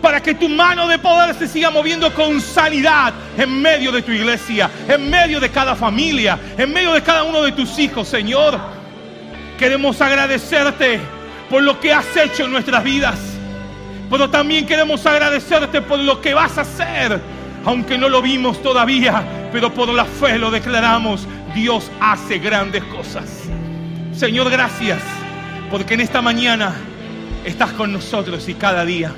para 0.00 0.22
que 0.22 0.34
tu 0.34 0.48
mano 0.48 0.88
de 0.88 0.98
poder 0.98 1.34
se 1.34 1.46
siga 1.46 1.70
moviendo 1.70 2.12
con 2.14 2.40
sanidad 2.40 3.12
en 3.36 3.60
medio 3.60 3.92
de 3.92 4.02
tu 4.02 4.12
iglesia, 4.12 4.70
en 4.88 5.10
medio 5.10 5.40
de 5.40 5.50
cada 5.50 5.74
familia, 5.74 6.38
en 6.56 6.72
medio 6.72 6.92
de 6.92 7.02
cada 7.02 7.22
uno 7.22 7.42
de 7.42 7.52
tus 7.52 7.78
hijos, 7.78 8.08
Señor. 8.08 8.58
Queremos 9.58 10.00
agradecerte 10.00 11.00
por 11.50 11.62
lo 11.62 11.78
que 11.78 11.92
has 11.92 12.16
hecho 12.16 12.44
en 12.44 12.52
nuestras 12.52 12.82
vidas, 12.82 13.18
pero 14.08 14.30
también 14.30 14.66
queremos 14.66 15.04
agradecerte 15.04 15.82
por 15.82 15.98
lo 15.98 16.20
que 16.20 16.32
vas 16.32 16.56
a 16.56 16.62
hacer, 16.62 17.20
aunque 17.64 17.98
no 17.98 18.08
lo 18.08 18.22
vimos 18.22 18.62
todavía, 18.62 19.22
pero 19.52 19.72
por 19.72 19.88
la 19.88 20.04
fe 20.04 20.38
lo 20.38 20.50
declaramos. 20.50 21.26
Dios 21.54 21.90
hace 22.00 22.38
grandes 22.38 22.84
cosas. 22.84 23.28
Señor, 24.12 24.50
gracias, 24.50 25.00
porque 25.70 25.94
en 25.94 26.00
esta 26.00 26.22
mañana 26.22 26.74
estás 27.44 27.72
con 27.72 27.92
nosotros 27.92 28.48
y 28.48 28.54
cada 28.54 28.84
día. 28.84 29.12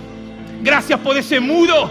Gracias 0.62 1.00
por 1.00 1.16
ese 1.16 1.40
muro 1.40 1.90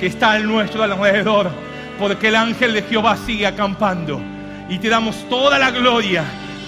que 0.00 0.06
está 0.06 0.32
al 0.32 0.46
nuestro 0.46 0.82
alrededor, 0.82 1.50
porque 1.98 2.28
el 2.28 2.36
ángel 2.36 2.72
de 2.72 2.82
Jehová 2.82 3.14
sigue 3.26 3.46
acampando. 3.46 4.22
Y 4.70 4.78
te 4.78 4.88
damos 4.88 5.28
toda 5.28 5.58
la 5.58 5.70
gloria, 5.70 6.24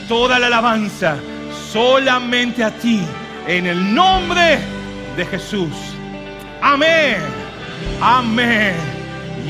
toda 0.09 0.39
la 0.39 0.49
alabanza, 0.49 1.17
solamente 1.73 2.63
a 2.63 2.71
ti, 2.71 3.01
en 3.47 3.67
el 3.67 3.95
nombre 3.95 4.59
de 5.17 5.25
Jesús. 5.25 5.73
Amén, 6.61 7.17
amén 8.03 8.75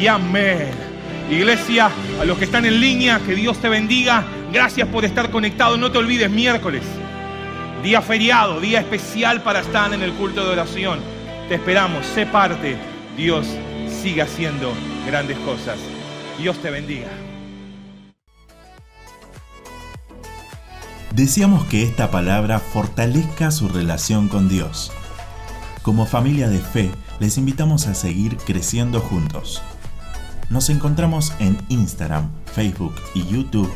y 0.00 0.06
amén. 0.06 0.70
Iglesia, 1.28 1.90
a 2.20 2.24
los 2.24 2.38
que 2.38 2.44
están 2.44 2.64
en 2.64 2.80
línea, 2.80 3.20
que 3.26 3.34
Dios 3.34 3.58
te 3.58 3.68
bendiga. 3.68 4.24
Gracias 4.52 4.86
por 4.86 5.04
estar 5.04 5.30
conectado. 5.30 5.76
No 5.76 5.90
te 5.90 5.98
olvides, 5.98 6.30
miércoles, 6.30 6.84
día 7.82 8.00
feriado, 8.00 8.60
día 8.60 8.78
especial 8.78 9.42
para 9.42 9.60
estar 9.60 9.92
en 9.92 10.02
el 10.02 10.12
culto 10.12 10.44
de 10.44 10.52
oración. 10.52 11.17
Te 11.48 11.54
esperamos, 11.54 12.04
sé 12.04 12.26
parte. 12.26 12.76
Dios 13.16 13.46
siga 14.02 14.24
haciendo 14.24 14.70
grandes 15.06 15.38
cosas. 15.38 15.78
Dios 16.38 16.58
te 16.58 16.70
bendiga. 16.70 17.08
Deseamos 21.14 21.64
que 21.64 21.84
esta 21.84 22.10
palabra 22.10 22.58
fortalezca 22.58 23.50
su 23.50 23.70
relación 23.70 24.28
con 24.28 24.50
Dios. 24.50 24.92
Como 25.80 26.04
familia 26.04 26.50
de 26.50 26.58
fe, 26.58 26.90
les 27.18 27.38
invitamos 27.38 27.86
a 27.86 27.94
seguir 27.94 28.36
creciendo 28.36 29.00
juntos. 29.00 29.62
Nos 30.50 30.68
encontramos 30.68 31.32
en 31.38 31.56
Instagram, 31.70 32.30
Facebook 32.44 32.94
y 33.14 33.26
YouTube, 33.26 33.72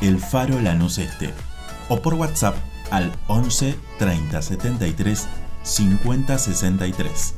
El 0.00 0.20
Faro 0.20 0.58
Lanús 0.58 0.96
Este, 0.96 1.34
o 1.90 2.00
por 2.00 2.14
WhatsApp 2.14 2.56
al 2.90 3.12
11 3.26 3.76
30 3.98 4.40
73 4.40 5.28
5063. 5.62 7.34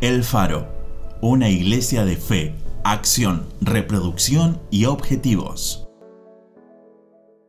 El 0.00 0.24
Faro, 0.24 0.66
una 1.20 1.50
iglesia 1.50 2.04
de 2.04 2.16
fe, 2.16 2.54
acción, 2.84 3.46
reproducción 3.60 4.60
y 4.70 4.86
objetivos. 4.86 5.89